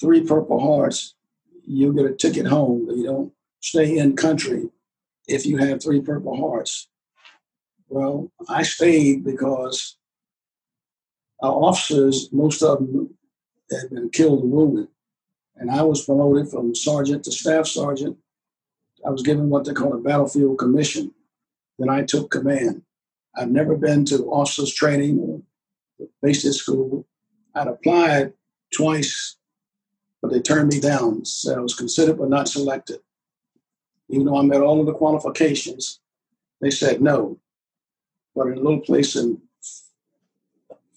[0.00, 1.14] three Purple Hearts,
[1.66, 2.88] you get a ticket home.
[2.90, 4.68] You don't stay in country
[5.26, 6.88] if you have three Purple Hearts.
[7.88, 9.96] Well, I stayed because
[11.42, 13.16] our officers, most of them
[13.70, 14.88] had been killed and wounded.
[15.56, 18.18] And I was promoted from sergeant to staff sergeant
[19.06, 21.12] I was given what they call a battlefield commission.
[21.78, 22.82] Then I took command.
[23.36, 27.06] I've never been to officers training or basic school.
[27.54, 28.32] I'd applied
[28.74, 29.36] twice,
[30.20, 31.24] but they turned me down.
[31.24, 33.00] So I was considered but not selected.
[34.08, 36.00] Even though I met all of the qualifications,
[36.60, 37.38] they said no.
[38.34, 39.40] But in a little place in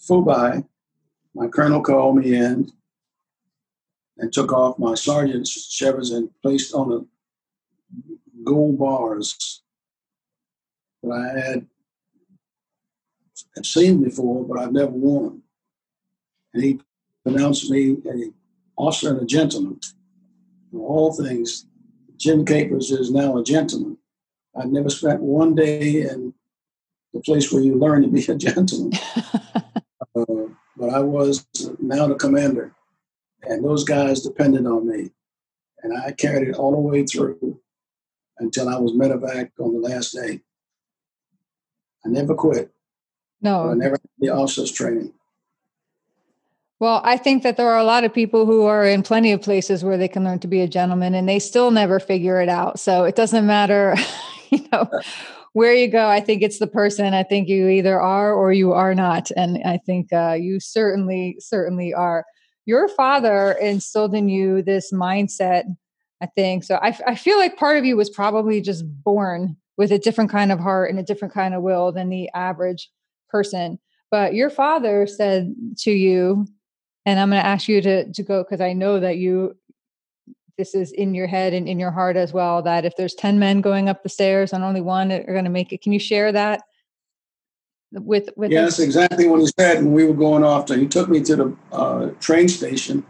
[0.02, 0.64] Phu Bai,
[1.36, 2.72] my colonel called me in
[4.20, 7.08] and took off my sergeant's chevers and placed on the
[8.44, 9.62] gold bars
[11.04, 11.68] that I had,
[13.56, 15.42] had seen before, but I've never worn.
[16.54, 16.80] And he
[17.24, 18.32] pronounced me a
[18.78, 19.80] officer and a gentleman.
[20.72, 21.66] For all things,
[22.18, 23.98] Jim Capers is now a gentleman.
[24.56, 26.34] I've never spent one day in
[27.14, 28.92] the place where you learn to be a gentleman.
[30.16, 30.26] uh,
[30.76, 31.46] but I was
[31.80, 32.74] now the commander,
[33.44, 35.12] and those guys depended on me.
[35.82, 37.60] And I carried it all the way through
[38.38, 40.42] until I was medevac on the last day.
[42.06, 42.72] I never quit.
[43.42, 43.70] No.
[43.70, 45.14] I never had the officers training.
[46.80, 49.42] Well, I think that there are a lot of people who are in plenty of
[49.42, 52.48] places where they can learn to be a gentleman and they still never figure it
[52.48, 52.80] out.
[52.80, 53.96] So it doesn't matter,
[54.50, 54.90] you know,
[55.52, 56.08] where you go.
[56.08, 57.14] I think it's the person.
[57.14, 59.30] I think you either are or you are not.
[59.36, 62.26] And I think uh, you certainly, certainly are.
[62.70, 65.66] Your father instilled in you this mindset
[66.22, 66.76] I think so.
[66.76, 70.52] I, I feel like part of you was probably just born with a different kind
[70.52, 72.92] of heart and a different kind of will than the average
[73.30, 73.80] person.
[74.12, 76.46] But your father said to you,
[77.06, 79.56] and I'm going to ask you to to go because I know that you
[80.58, 83.40] this is in your head and in your heart as well that if there's 10
[83.40, 86.00] men going up the stairs and only one are going to make it can you
[86.00, 86.64] share that
[87.92, 88.80] with with yes us?
[88.80, 91.58] exactly what he said And we were going off to he took me to the
[91.72, 93.04] uh, train station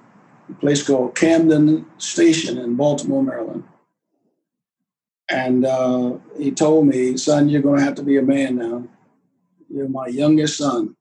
[0.49, 3.63] a place called Camden Station in Baltimore, Maryland.
[5.29, 8.83] And uh, he told me, son, you're going to have to be a man now.
[9.69, 10.95] You're my youngest son.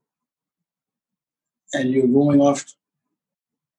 [1.72, 2.64] And you're going off,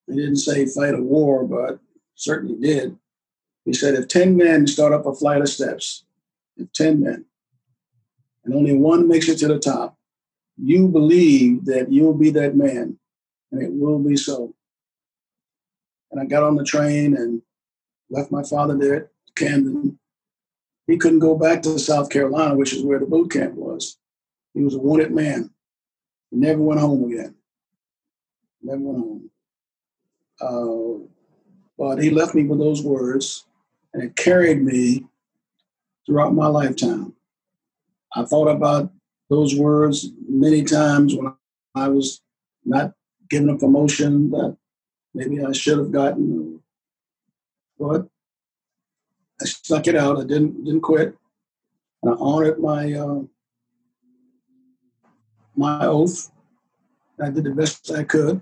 [0.07, 1.79] he didn't say fight a war, but
[2.15, 2.97] certainly did.
[3.65, 6.03] He said, if 10 men start up a flight of steps,
[6.57, 7.25] if 10 men,
[8.49, 9.95] and only one makes it to the top,
[10.57, 12.97] you believe that you'll be that man,
[13.51, 14.55] and it will be so.
[16.11, 17.43] And I got on the train and
[18.09, 19.99] left my father there at Camden.
[20.87, 23.97] he couldn't go back to South Carolina, which is where the boot camp was.
[24.55, 25.51] He was a wanted man.
[26.31, 27.35] He never went home again.
[28.63, 29.29] Never went home.
[30.41, 31.05] Uh,
[31.77, 33.45] but he left me with those words,
[33.93, 35.05] and it carried me
[36.07, 37.13] throughout my lifetime.
[38.15, 38.91] I thought about
[39.29, 41.33] those words many times when
[41.75, 42.21] I was
[42.65, 42.93] not
[43.29, 44.57] given a promotion that
[45.13, 46.61] maybe I should have gotten.
[47.77, 48.07] But
[49.41, 50.17] I stuck it out.
[50.17, 51.15] I didn't didn't quit.
[52.01, 53.21] And I honored my uh,
[55.55, 56.31] my oath.
[57.21, 58.41] I did the best I could.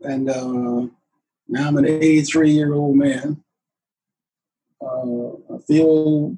[0.00, 0.86] And uh,
[1.48, 3.42] now I'm an 83 year old man.
[4.80, 6.36] Uh, I feel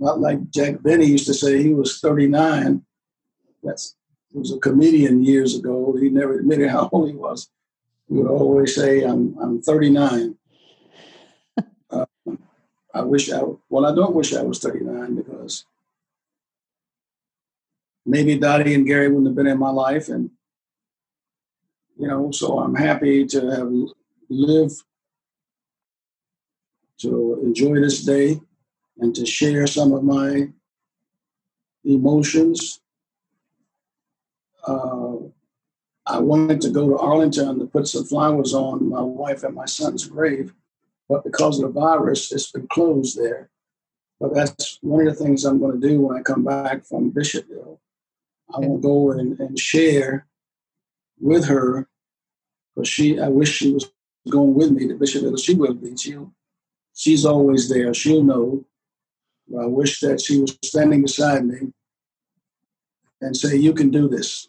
[0.00, 2.82] not like Jack Benny used to say he was 39.
[3.62, 3.96] That's
[4.32, 5.96] he was a comedian years ago.
[6.00, 7.48] He never admitted how old he was.
[8.08, 10.36] He would always say, "I'm I'm 39."
[11.90, 12.06] uh,
[12.94, 15.64] I wish I well, I don't wish I was 39 because
[18.06, 20.30] maybe Dottie and Gary wouldn't have been in my life, and
[21.98, 23.72] you know, so I'm happy to have
[24.28, 24.82] lived
[26.98, 28.40] to enjoy this day
[28.98, 30.48] and to share some of my
[31.84, 32.80] emotions.
[34.66, 35.16] Uh,
[36.06, 39.66] I wanted to go to Arlington to put some flowers on my wife and my
[39.66, 40.54] son's grave,
[41.08, 43.50] but because of the virus, it's been closed there.
[44.20, 47.12] But that's one of the things I'm going to do when I come back from
[47.12, 47.78] Bishopville.
[48.52, 50.26] I will go and, and share
[51.20, 51.86] with her,
[52.74, 53.90] but she, I wish she was
[54.28, 55.42] going with me to Bishopville.
[55.42, 55.96] She will be.
[55.96, 56.32] She'll,
[56.94, 57.92] she's always there.
[57.94, 58.64] She'll know
[59.56, 61.72] I wish that she was standing beside me
[63.20, 64.48] and say, You can do this.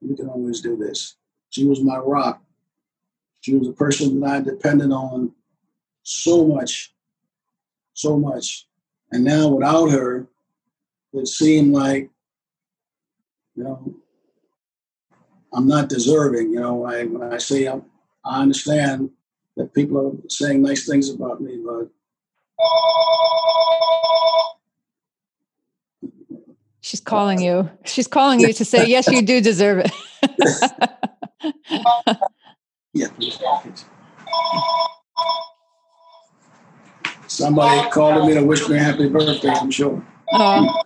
[0.00, 1.16] You can always do this.
[1.50, 2.42] She was my rock.
[3.40, 5.32] She was a person that I depended on
[6.02, 6.94] so much,
[7.94, 8.66] so much.
[9.12, 10.26] And now without her,
[11.12, 12.10] it seemed like,
[13.54, 13.94] you know,
[15.52, 16.52] I'm not deserving.
[16.52, 17.84] You know, I, when I say I'm,
[18.24, 19.10] I understand
[19.56, 21.88] that people are saying nice things about me, but
[26.80, 27.70] She's calling you.
[27.84, 29.92] She's calling you to say, yes, you do deserve it.
[32.94, 33.08] yeah.
[37.26, 40.02] Somebody called me to wish me a happy birthday, I'm sure.
[40.32, 40.82] Oh.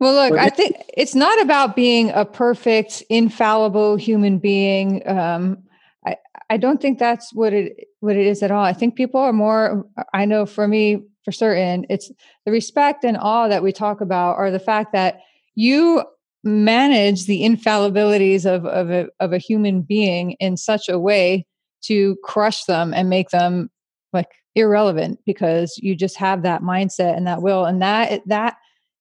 [0.00, 5.06] Well, look, I think it's not about being a perfect, infallible human being.
[5.06, 5.64] Um,
[6.06, 6.16] I,
[6.48, 8.64] I don't think that's what it what it is at all.
[8.64, 9.84] I think people are more.
[10.14, 11.86] I know for me, for certain.
[11.90, 12.10] It's
[12.44, 15.20] the respect and awe that we talk about, or the fact that
[15.54, 16.04] you
[16.44, 21.44] manage the infallibilities of, of, a, of a human being in such a way
[21.82, 23.70] to crush them and make them
[24.12, 28.56] like irrelevant because you just have that mindset and that will and that that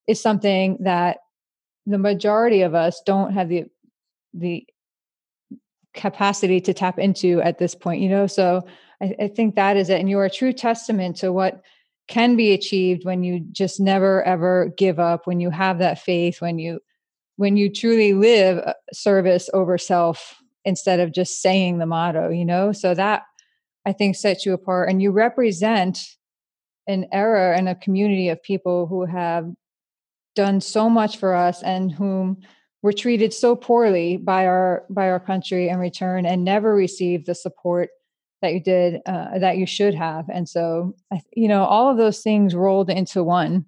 [0.07, 1.17] is something that
[1.85, 3.65] the majority of us don't have the
[4.33, 4.65] the
[5.93, 8.63] capacity to tap into at this point you know so
[9.01, 11.61] I, I think that is it and you're a true testament to what
[12.07, 16.41] can be achieved when you just never ever give up when you have that faith
[16.41, 16.79] when you
[17.35, 20.35] when you truly live uh, service over self
[20.65, 22.71] instead of just saying the motto you know?
[22.71, 23.23] So that
[23.85, 25.99] i think sets you apart and you represent
[26.87, 29.45] an era and a community of people who have
[30.35, 32.37] done so much for us and whom
[32.81, 37.35] were treated so poorly by our by our country in return and never received the
[37.35, 37.89] support
[38.41, 40.95] that you did uh, that you should have and so
[41.33, 43.65] you know all of those things rolled into one.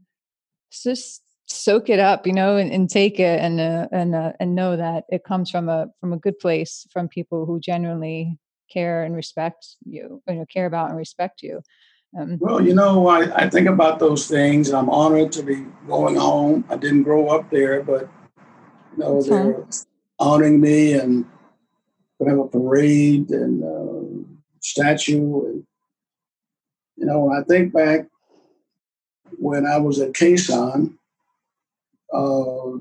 [0.69, 4.33] So just soak it up you know and, and take it and uh, and uh,
[4.39, 8.37] and know that it comes from a from a good place from people who genuinely
[8.71, 11.59] care and respect you you know care about and respect you
[12.19, 15.65] um, well you know I, I think about those things and i'm honored to be
[15.87, 16.65] going home.
[16.69, 18.07] I didn't grow up there but
[18.91, 19.65] you know they're
[20.19, 21.25] honoring me and
[22.19, 23.98] we have a parade and uh,
[24.61, 25.45] statue.
[25.45, 25.63] And,
[26.97, 28.07] you know, when I think back
[29.37, 30.95] when I was at Khe Sanh,
[32.13, 32.79] uh,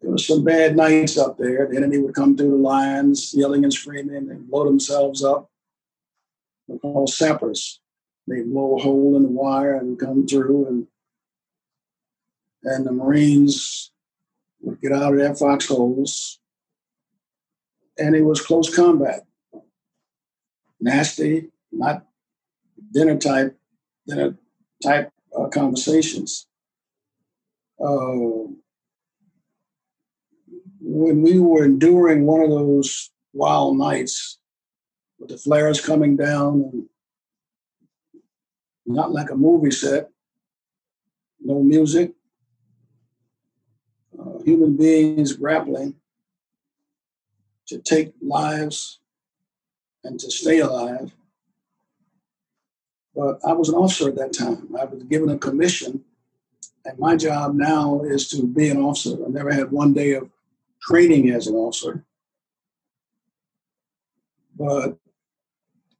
[0.00, 1.66] there was some bad nights up there.
[1.66, 5.50] The enemy would come through the lines, yelling and screaming, and blow themselves up.
[6.68, 7.80] They're called sappers.
[8.26, 10.86] They blow a hole in the wire and come through, and
[12.62, 13.90] and the Marines
[14.60, 16.38] would get out of their foxholes,
[17.98, 19.26] and it was close combat
[20.80, 22.06] nasty, not
[22.92, 23.58] dinner type,
[24.06, 24.36] dinner
[24.82, 26.46] type uh, conversations.
[27.78, 28.48] Uh,
[30.80, 34.38] when we were enduring one of those wild nights
[35.18, 36.88] with the flares coming down and
[38.86, 40.10] not like a movie set,
[41.40, 42.12] no music,
[44.18, 45.94] uh, human beings grappling
[47.66, 48.99] to take lives
[50.04, 51.12] and to stay alive.
[53.14, 54.68] But I was an officer at that time.
[54.78, 56.04] I was given a commission,
[56.84, 59.16] and my job now is to be an officer.
[59.24, 60.30] I never had one day of
[60.80, 62.04] training as an officer.
[64.56, 64.96] But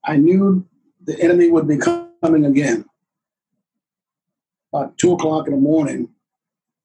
[0.04, 0.66] I knew
[1.02, 2.84] the enemy would be coming again.
[4.72, 6.10] About two o'clock in the morning,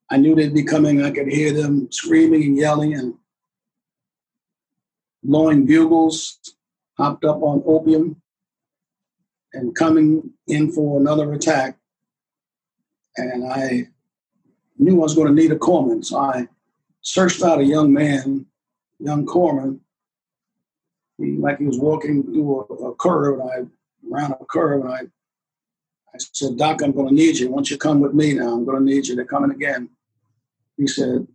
[0.10, 1.04] I knew they'd be coming.
[1.04, 3.16] I could hear them screaming and yelling and
[5.24, 6.55] blowing bugles,
[6.98, 8.22] hopped up on opium,
[9.54, 11.78] and coming in for another attack.
[13.18, 13.88] And I
[14.78, 16.04] knew I was going to need a corpsman.
[16.04, 16.48] So I
[17.02, 18.46] searched out a young man,
[19.00, 19.80] young corpsman.
[21.18, 23.56] He, like he was walking through a, a curve, and I
[24.10, 25.00] ran a curve, and I,
[26.14, 27.50] I said, Doc, I'm going to need you.
[27.50, 29.16] Once you come with me now, I'm going to need you.
[29.16, 29.90] They're coming again.
[30.78, 31.28] He said,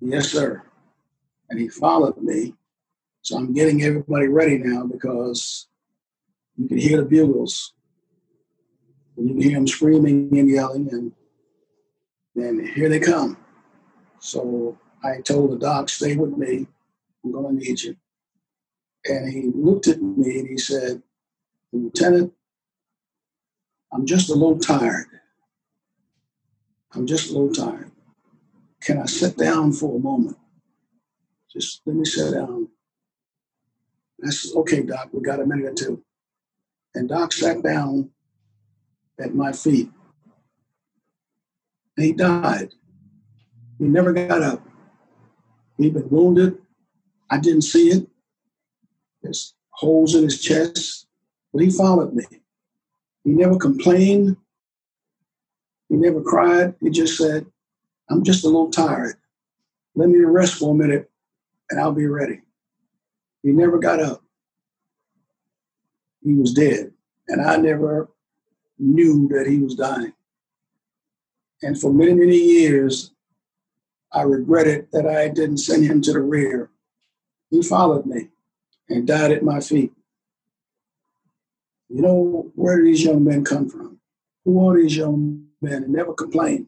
[0.00, 0.62] Yes, sir.
[1.50, 2.54] And he followed me.
[3.22, 5.68] So I'm getting everybody ready now because
[6.56, 7.74] you can hear the bugles.
[9.16, 11.12] And you can hear them screaming and yelling, and
[12.34, 13.36] then here they come.
[14.20, 16.66] So I told the doc, stay with me.
[17.24, 17.96] I'm going to need you.
[19.06, 21.02] And he looked at me and he said,
[21.72, 22.32] Lieutenant,
[23.92, 25.06] I'm just a little tired.
[26.92, 27.90] I'm just a little tired.
[28.80, 30.36] Can I sit down for a moment?
[31.50, 32.68] Just let me sit down.
[34.26, 36.02] I said, okay, Doc, we got a minute or two.
[36.94, 38.10] And Doc sat down
[39.18, 39.90] at my feet.
[41.96, 42.70] And he died.
[43.78, 44.66] He never got up.
[45.78, 46.58] He'd been wounded.
[47.30, 48.06] I didn't see it.
[49.22, 51.06] There's holes in his chest,
[51.52, 52.24] but he followed me.
[53.24, 54.36] He never complained.
[55.88, 56.74] He never cried.
[56.80, 57.46] He just said,
[58.08, 59.16] I'm just a little tired.
[59.94, 61.10] Let me rest for a minute
[61.70, 62.40] and I'll be ready.
[63.42, 64.22] He never got up.
[66.22, 66.92] He was dead.
[67.28, 68.10] And I never
[68.78, 70.12] knew that he was dying.
[71.62, 73.12] And for many, many years,
[74.12, 76.70] I regretted that I didn't send him to the rear.
[77.50, 78.28] He followed me
[78.88, 79.92] and died at my feet.
[81.88, 83.98] You know, where do these young men come from?
[84.44, 85.84] Who are these young men?
[85.84, 86.66] And never complained.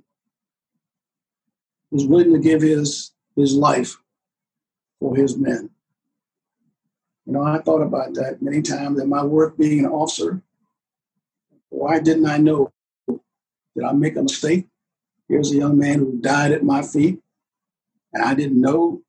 [1.91, 3.97] Was willing to give his his life
[4.99, 5.71] for his men.
[7.27, 10.43] You know, I thought about that many times in my work being an officer.
[11.69, 12.73] Why didn't I know?
[13.09, 14.67] Did I make a mistake?
[15.29, 17.21] Here's a young man who died at my feet,
[18.13, 19.03] and I didn't know.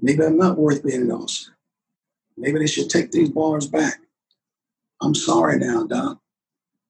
[0.00, 1.56] Maybe I'm not worth being an officer.
[2.36, 4.00] Maybe they should take these bars back.
[5.00, 6.18] I'm sorry now, Doc.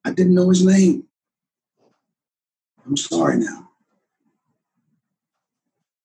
[0.04, 1.04] I didn't know his name.
[2.84, 3.70] I'm sorry now.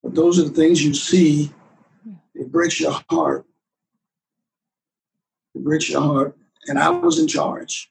[0.02, 1.52] But those are the things you see.
[2.34, 3.44] It breaks your heart.
[5.54, 6.36] Your uh, heart.
[6.66, 7.90] And I was in charge.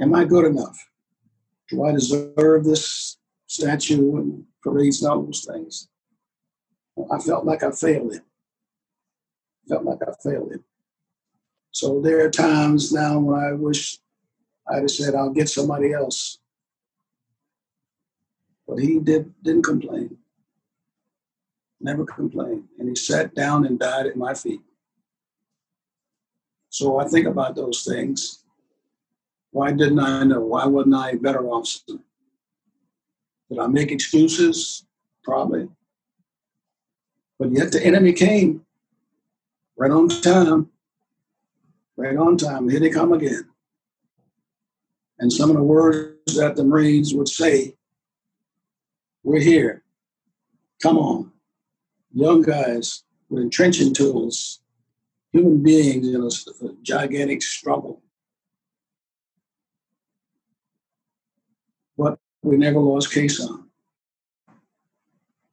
[0.00, 0.88] Am I good enough?
[1.68, 5.88] Do I deserve this statue and parades and all those things?
[7.12, 8.22] I felt like I failed it.
[9.68, 10.60] Felt like I failed it.
[11.70, 13.98] So there are times now when I wish
[14.68, 16.38] I'd have said, I'll get somebody else.
[18.66, 20.18] But he did, didn't complain.
[21.80, 22.64] Never complained.
[22.78, 24.60] And he sat down and died at my feet.
[26.78, 28.44] So I think about those things.
[29.50, 30.42] Why didn't I know?
[30.42, 31.98] Why wasn't I a better officer?
[33.50, 34.86] Did I make excuses?
[35.24, 35.68] Probably.
[37.36, 38.64] But yet the enemy came
[39.76, 40.70] right on time.
[41.96, 42.68] Right on time.
[42.68, 43.48] Here they come again.
[45.18, 47.74] And some of the words that the Marines would say,
[49.24, 49.82] we're here.
[50.80, 51.32] Come on.
[52.12, 54.60] Young guys with entrenching tools,
[55.32, 58.02] human beings in a, a gigantic struggle.
[61.96, 63.64] But we never lost Sanh.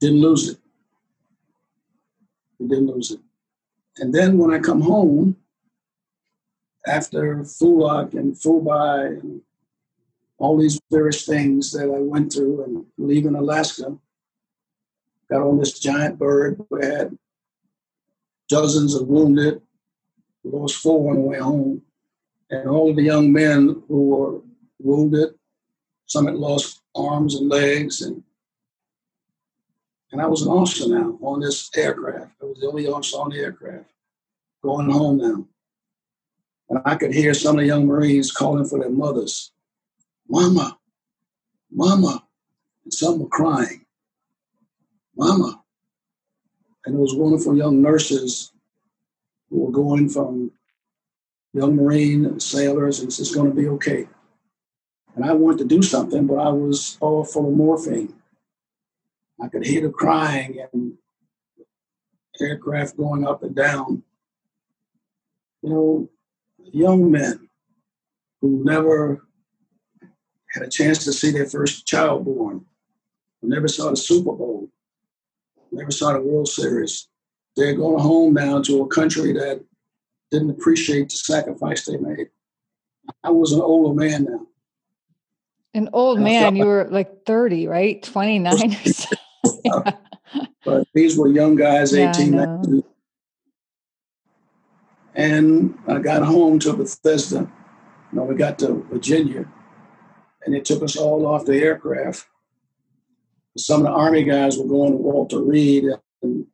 [0.00, 0.58] Didn't lose it.
[2.58, 3.20] We didn't lose it.
[3.98, 5.36] And then when I come home,
[6.86, 9.40] after Loc and Phu Bai and
[10.38, 13.96] all these various things that I went through and leaving Alaska,
[15.28, 16.60] got on this giant bird.
[16.70, 17.18] We had
[18.48, 19.62] dozens of wounded,
[20.50, 21.82] lost four on the way home.
[22.50, 24.40] And all the young men who were
[24.78, 25.34] wounded,
[26.06, 28.02] some had lost arms and legs.
[28.02, 28.22] And,
[30.12, 32.32] and I was an officer now on this aircraft.
[32.40, 33.86] I was the only officer on the aircraft
[34.62, 35.46] going home now.
[36.68, 39.52] And I could hear some of the young Marines calling for their mothers
[40.28, 40.78] Mama,
[41.70, 42.24] Mama.
[42.84, 43.84] And some were crying,
[45.16, 45.62] Mama.
[46.84, 48.52] And those wonderful young nurses
[49.50, 50.50] who were going from
[51.52, 54.08] young Marine and sailors, and it's going to be okay.
[55.14, 58.14] And I wanted to do something, but I was all full of morphine.
[59.40, 60.98] I could hear the crying and
[62.40, 64.02] aircraft going up and down.
[65.62, 66.10] You know,
[66.58, 67.48] young men
[68.40, 69.26] who never
[70.52, 72.64] had a chance to see their first child born,
[73.40, 74.70] who never saw the Super Bowl,
[75.72, 77.08] never saw the World Series.
[77.56, 79.64] They're going home now to a country that
[80.30, 82.28] didn't appreciate the sacrifice they made.
[83.24, 84.46] I was an older man now.
[85.72, 88.02] An old man, you were like 30, right?
[88.02, 88.76] 29
[90.64, 92.84] but these were young guys, 18, yeah, 19.
[95.14, 97.50] And I got home to Bethesda.
[98.12, 99.46] You know, we got to Virginia,
[100.44, 102.26] and they took us all off the aircraft.
[103.56, 105.84] Some of the Army guys were going to Walter Reed,
[106.22, 106.46] and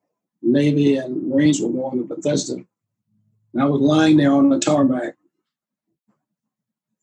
[0.42, 2.54] Navy and Marines were going to Bethesda.
[2.54, 5.14] And I was lying there on the tarmac,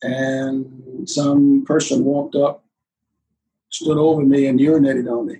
[0.01, 2.63] and some person walked up,
[3.69, 5.37] stood over me, and urinated on me.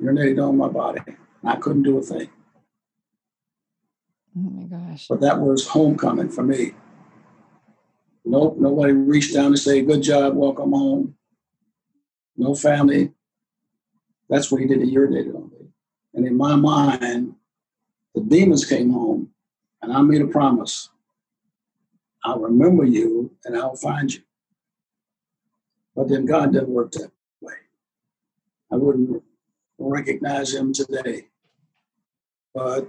[0.00, 1.00] Urinated on my body.
[1.44, 2.28] I couldn't do a thing.
[4.36, 5.06] Oh my gosh.
[5.08, 6.72] But that was homecoming for me.
[8.24, 11.14] Nope, nobody reached down to say, Good job, welcome home.
[12.36, 13.12] No family.
[14.28, 14.82] That's what he did.
[14.82, 15.55] He urinated on me.
[16.16, 17.34] And in my mind,
[18.14, 19.28] the demons came home
[19.82, 20.88] and I made a promise.
[22.24, 24.22] I'll remember you and I'll find you.
[25.94, 27.54] But then God didn't work that way.
[28.72, 29.22] I wouldn't
[29.78, 31.28] recognize him today.
[32.54, 32.88] But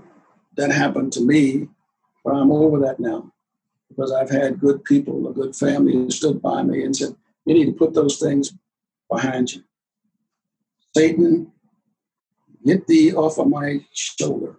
[0.55, 1.67] that happened to me,
[2.23, 3.33] but I'm over that now
[3.89, 7.53] because I've had good people, a good family who stood by me and said, You
[7.55, 8.53] need to put those things
[9.11, 9.63] behind you.
[10.95, 11.51] Satan,
[12.68, 14.57] get thee off of my shoulder.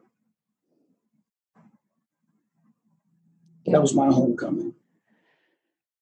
[3.67, 4.75] That was my homecoming.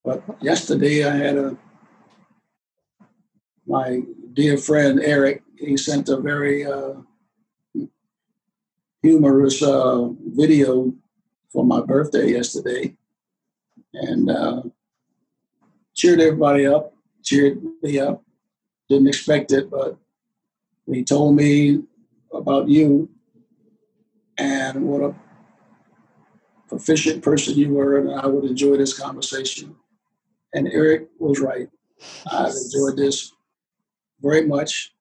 [0.04, 1.56] But yesterday I had a
[3.66, 4.02] my
[4.34, 5.42] dear friend Eric.
[5.58, 6.94] He sent a very uh,
[9.02, 10.92] humorous uh, video
[11.52, 12.94] for my birthday yesterday,
[13.94, 14.62] and uh,
[15.96, 16.92] cheered everybody up.
[17.24, 18.22] Cheered me up.
[18.88, 19.98] Didn't expect it, but
[20.86, 21.82] he told me
[22.38, 23.08] about you
[24.38, 25.14] and what a
[26.68, 29.76] proficient person you were, and I would enjoy this conversation.
[30.52, 31.68] And Eric was right.
[32.30, 33.32] I've enjoyed this
[34.20, 34.92] very much.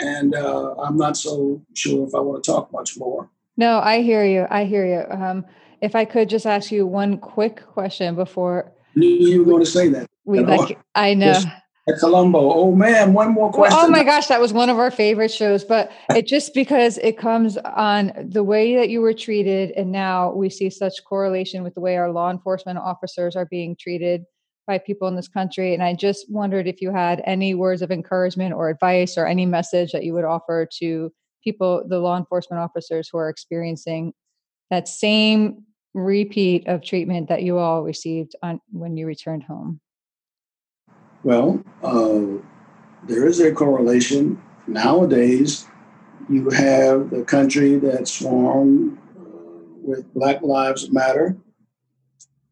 [0.00, 3.30] And uh, I'm not so sure if I want to talk much more.
[3.56, 4.46] No, I hear you.
[4.50, 5.04] I hear you.
[5.10, 5.44] Um,
[5.80, 8.72] if I could just ask you one quick question before.
[8.94, 10.08] You were going to say that.
[10.24, 11.40] We like, I know
[11.86, 12.52] at Columbo.
[12.52, 13.76] Oh man, one more question.
[13.76, 15.64] Well, oh my gosh, that was one of our favorite shows.
[15.64, 20.32] But it just because it comes on the way that you were treated, and now
[20.32, 24.24] we see such correlation with the way our law enforcement officers are being treated
[24.66, 25.74] by people in this country.
[25.74, 29.44] And I just wondered if you had any words of encouragement or advice or any
[29.44, 31.12] message that you would offer to
[31.42, 34.14] people, the law enforcement officers who are experiencing
[34.70, 39.80] that same repeat of treatment that you all received on when you returned home.
[41.24, 42.38] Well, uh,
[43.04, 44.42] there is a correlation.
[44.66, 45.66] Nowadays,
[46.28, 49.22] you have the country that's swarmed uh,
[49.82, 51.34] with Black Lives Matter,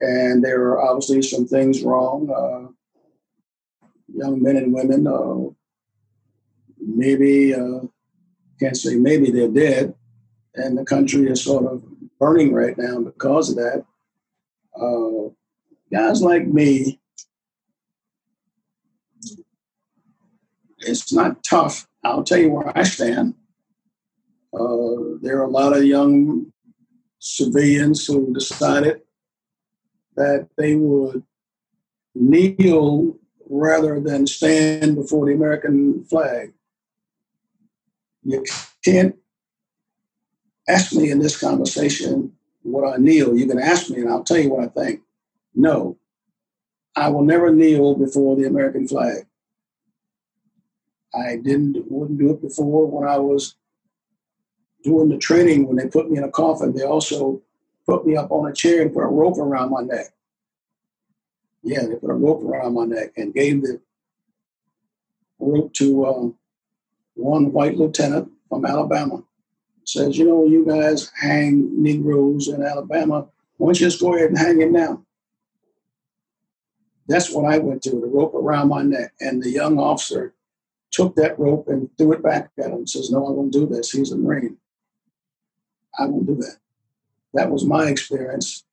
[0.00, 2.30] and there are obviously some things wrong.
[2.30, 2.72] Uh,
[4.14, 5.52] young men and women, uh,
[6.78, 7.80] maybe, uh,
[8.58, 9.94] can't say maybe they're dead,
[10.54, 11.84] and the country is sort of
[12.18, 13.84] burning right now because of that.
[14.74, 15.28] Uh,
[15.92, 16.98] guys like me,
[20.86, 21.86] it's not tough.
[22.04, 23.34] I'll tell you where I stand.
[24.52, 26.52] Uh, there are a lot of young
[27.18, 29.00] civilians who decided
[30.16, 31.22] that they would
[32.14, 33.16] kneel
[33.48, 36.52] rather than stand before the American flag.
[38.24, 38.44] You
[38.84, 39.16] can't
[40.68, 42.32] ask me in this conversation
[42.62, 43.36] what I kneel.
[43.36, 45.00] You can ask me and I'll tell you what I think.
[45.54, 45.98] No,
[46.94, 49.26] I will never kneel before the American flag.
[51.14, 53.56] I didn't wouldn't do it before when I was
[54.82, 55.66] doing the training.
[55.66, 57.42] When they put me in a coffin, they also
[57.86, 60.06] put me up on a chair and put a rope around my neck.
[61.62, 63.80] Yeah, they put a rope around my neck and gave the
[65.38, 66.34] rope to um,
[67.14, 69.22] one white lieutenant from Alabama.
[69.84, 73.26] Says, you know, you guys hang Negroes in Alabama.
[73.56, 75.04] Why don't you just go ahead and hang him now?
[77.08, 79.12] That's what I went to, the rope around my neck.
[79.20, 80.34] And the young officer
[80.92, 83.90] took that rope and threw it back at him says, No, I won't do this.
[83.90, 84.58] He's a Marine.
[85.98, 86.56] I won't do that.
[87.34, 88.64] That was my experience.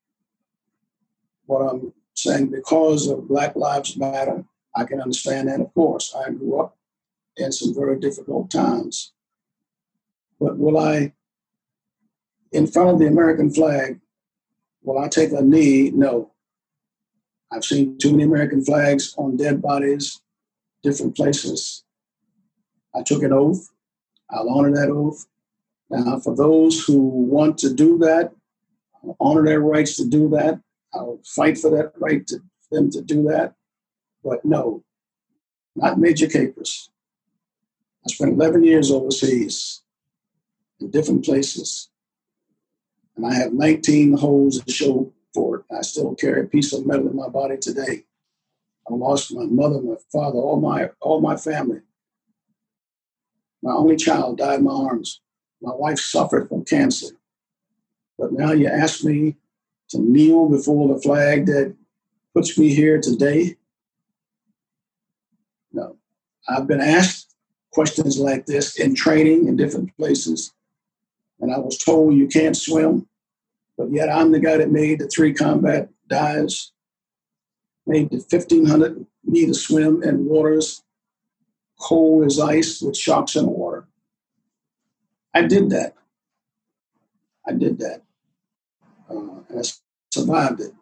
[1.46, 4.44] What I'm saying, because of Black Lives Matter,
[4.76, 6.14] I can understand that, of course.
[6.14, 6.76] I grew up
[7.36, 9.12] in some very difficult times.
[10.38, 11.12] But will I,
[12.52, 14.00] in front of the American flag,
[14.82, 15.90] will I take a knee?
[15.90, 16.32] No.
[17.52, 20.20] I've seen too many American flags on dead bodies,
[20.82, 21.84] different places.
[22.94, 23.70] I took an oath.
[24.30, 25.26] I'll honor that oath.
[25.90, 28.32] Now, for those who want to do that,
[29.02, 30.60] I'll honor their rights to do that.
[30.94, 32.40] I'll fight for that right to
[32.70, 33.54] them to do that.
[34.22, 34.84] But no,
[35.74, 36.90] not Major Capers.
[38.06, 39.82] I spent 11 years overseas
[40.80, 41.90] in different places.
[43.16, 45.64] And I have 19 holes to show for it.
[45.76, 48.04] I still carry a piece of metal in my body today.
[48.88, 51.80] I lost my mother, my father, all my all my family.
[53.62, 55.20] My only child died in my arms.
[55.60, 57.08] My wife suffered from cancer.
[58.18, 59.36] But now you ask me
[59.90, 61.74] to kneel before the flag that
[62.34, 63.56] puts me here today.
[65.72, 65.96] No.
[66.48, 67.34] I've been asked
[67.72, 70.52] questions like this in training in different places.
[71.40, 73.08] And I was told you can't swim,
[73.76, 76.72] but yet I'm the guy that made the three combat dives,
[77.86, 80.82] made the 1500 meter swim in waters
[81.80, 83.86] cold as ice with sharks in water.
[85.34, 85.94] I did that.
[87.46, 88.02] I did that.
[89.08, 89.62] Uh, and I
[90.10, 90.72] survived it.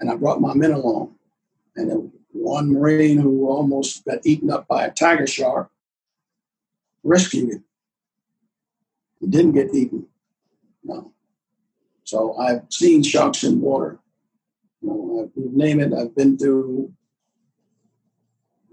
[0.00, 1.14] And I brought my men along.
[1.76, 5.70] And one Marine who almost got eaten up by a tiger shark
[7.02, 7.64] rescued him.
[9.20, 10.06] He didn't get eaten.
[10.82, 11.12] No.
[12.04, 13.98] So I've seen sharks in water.
[14.82, 16.92] You know, you name it, I've been through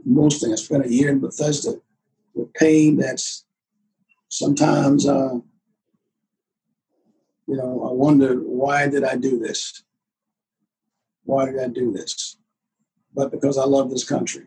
[0.05, 0.53] most things.
[0.53, 1.73] I spent a year in Bethesda
[2.33, 3.45] with pain that's
[4.29, 5.35] sometimes, uh,
[7.47, 9.83] you know, I wonder why did I do this?
[11.23, 12.37] Why did I do this?
[13.13, 14.45] But because I love this country.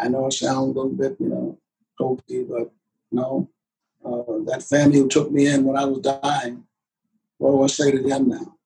[0.00, 1.58] I know it sounds a little bit, you know,
[1.98, 2.72] hokey, but
[3.10, 3.50] no.
[4.04, 6.64] Uh, that family who took me in when I was dying,
[7.38, 8.56] what do I say to them now?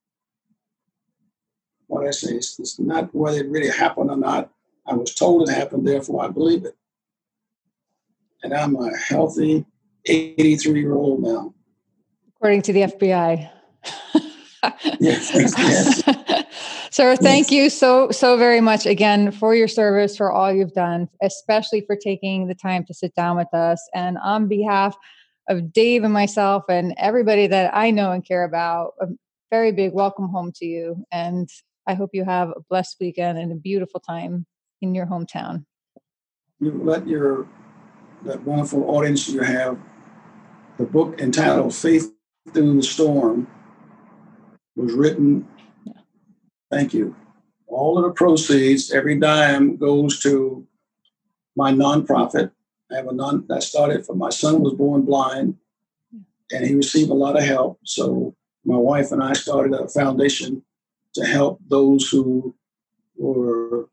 [1.86, 4.50] What I say is it's not whether it really happened or not.
[4.86, 6.76] I was told it happened, therefore I believe it.
[8.42, 9.64] And I'm a healthy
[10.06, 11.54] 83 year old now.
[12.36, 13.50] According to the FBI.
[15.00, 16.02] yes, yes.
[16.90, 21.08] Sir, thank you so, so very much again for your service, for all you've done,
[21.22, 23.82] especially for taking the time to sit down with us.
[23.94, 24.94] And on behalf
[25.48, 29.06] of Dave and myself and everybody that I know and care about, a
[29.50, 31.06] very big welcome home to you.
[31.10, 31.48] And
[31.86, 34.44] I hope you have a blessed weekend and a beautiful time
[34.82, 35.64] in your hometown.
[36.60, 37.48] You let your
[38.24, 39.78] that wonderful audience you have
[40.78, 42.12] the book entitled Faith
[42.52, 43.48] Through the Storm
[44.76, 45.48] was written.
[45.84, 45.92] Yeah.
[46.70, 47.16] Thank you.
[47.66, 50.66] All of the proceeds, every dime goes to
[51.56, 52.52] my nonprofit.
[52.90, 55.56] I have a non that started for my son was born blind
[56.52, 57.78] and he received a lot of help.
[57.84, 58.34] So
[58.64, 60.62] my wife and I started a foundation
[61.14, 62.54] to help those who
[63.16, 63.88] were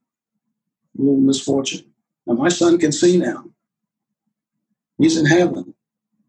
[1.00, 1.86] little misfortune.
[2.26, 3.46] Now my son can see now.
[4.98, 5.74] He's in heaven.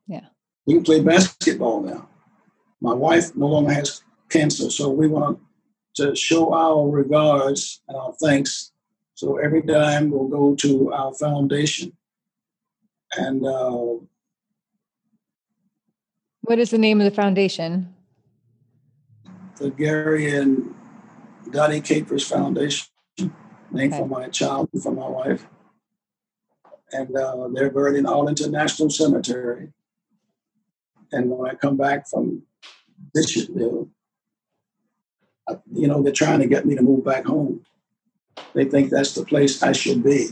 [0.06, 0.26] Yeah.
[0.64, 2.08] He can play basketball now.
[2.80, 5.40] My wife no longer has cancer, so we want
[5.96, 8.72] to show our regards and our thanks.
[9.14, 11.92] So every dime will go to our foundation.
[13.16, 13.96] And uh,
[16.42, 17.92] what is the name of the foundation?
[19.56, 20.74] The Gary and
[21.50, 22.89] Dottie Capers Foundation
[23.72, 24.02] named okay.
[24.02, 25.46] for my child and for my wife.
[26.92, 29.72] And uh, they're buried in Arlington National Cemetery.
[31.12, 32.42] And when I come back from
[33.16, 33.88] Bishopville,
[35.48, 37.64] uh, you know, they're trying to get me to move back home.
[38.54, 40.28] They think that's the place I should be.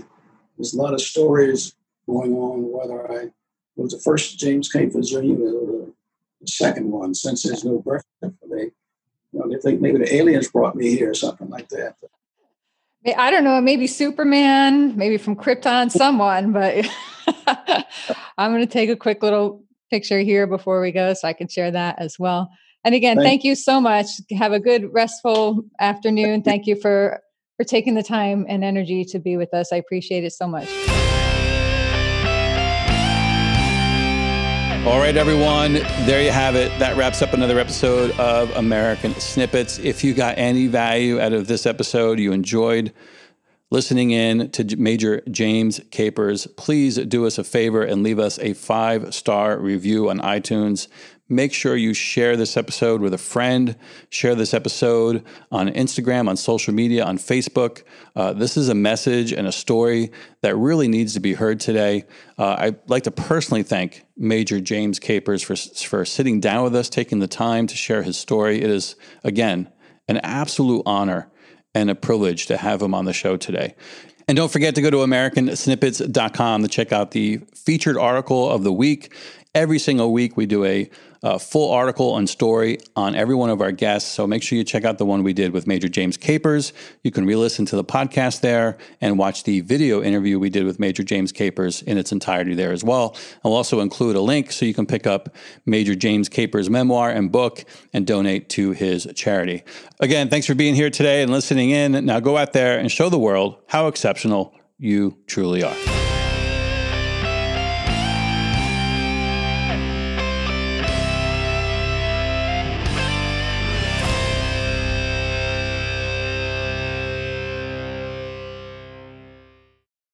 [0.56, 1.74] There's a lot of stories
[2.08, 3.28] going on whether I
[3.76, 5.18] was the first James Capers Jr.
[5.18, 5.88] or
[6.40, 8.74] the second one since there's no birth certificate.
[9.32, 11.96] You know, they think maybe the aliens brought me here or something like that.
[13.14, 16.86] I don't know, maybe Superman, maybe from Krypton, someone, but
[18.38, 21.48] I'm going to take a quick little picture here before we go so I can
[21.48, 22.50] share that as well.
[22.84, 24.06] And again, thank, thank you so much.
[24.36, 26.42] Have a good restful afternoon.
[26.42, 27.20] Thank you for
[27.56, 29.72] for taking the time and energy to be with us.
[29.72, 30.68] I appreciate it so much.
[34.86, 35.74] All right, everyone.
[36.06, 36.76] There you have it.
[36.78, 39.78] That wraps up another episode of American Snippets.
[39.78, 42.92] If you got any value out of this episode, you enjoyed
[43.70, 48.54] listening in to Major James Capers, please do us a favor and leave us a
[48.54, 50.88] five star review on iTunes.
[51.30, 53.76] Make sure you share this episode with a friend.
[54.08, 55.22] Share this episode
[55.52, 57.82] on Instagram, on social media, on Facebook.
[58.16, 60.10] Uh, this is a message and a story
[60.40, 62.04] that really needs to be heard today.
[62.38, 66.88] Uh, I'd like to personally thank Major James Capers for, for sitting down with us,
[66.88, 68.62] taking the time to share his story.
[68.62, 69.70] It is, again,
[70.08, 71.30] an absolute honor
[71.74, 73.74] and a privilege to have him on the show today.
[74.28, 78.72] And don't forget to go to AmericanSnippets.com to check out the featured article of the
[78.72, 79.14] week.
[79.54, 80.90] Every single week, we do a
[81.22, 84.10] a full article and story on every one of our guests.
[84.10, 86.72] So make sure you check out the one we did with Major James Capers.
[87.02, 90.64] You can re listen to the podcast there and watch the video interview we did
[90.64, 93.16] with Major James Capers in its entirety there as well.
[93.44, 95.34] I'll also include a link so you can pick up
[95.66, 99.64] Major James Capers' memoir and book and donate to his charity.
[100.00, 102.04] Again, thanks for being here today and listening in.
[102.04, 105.97] Now go out there and show the world how exceptional you truly are.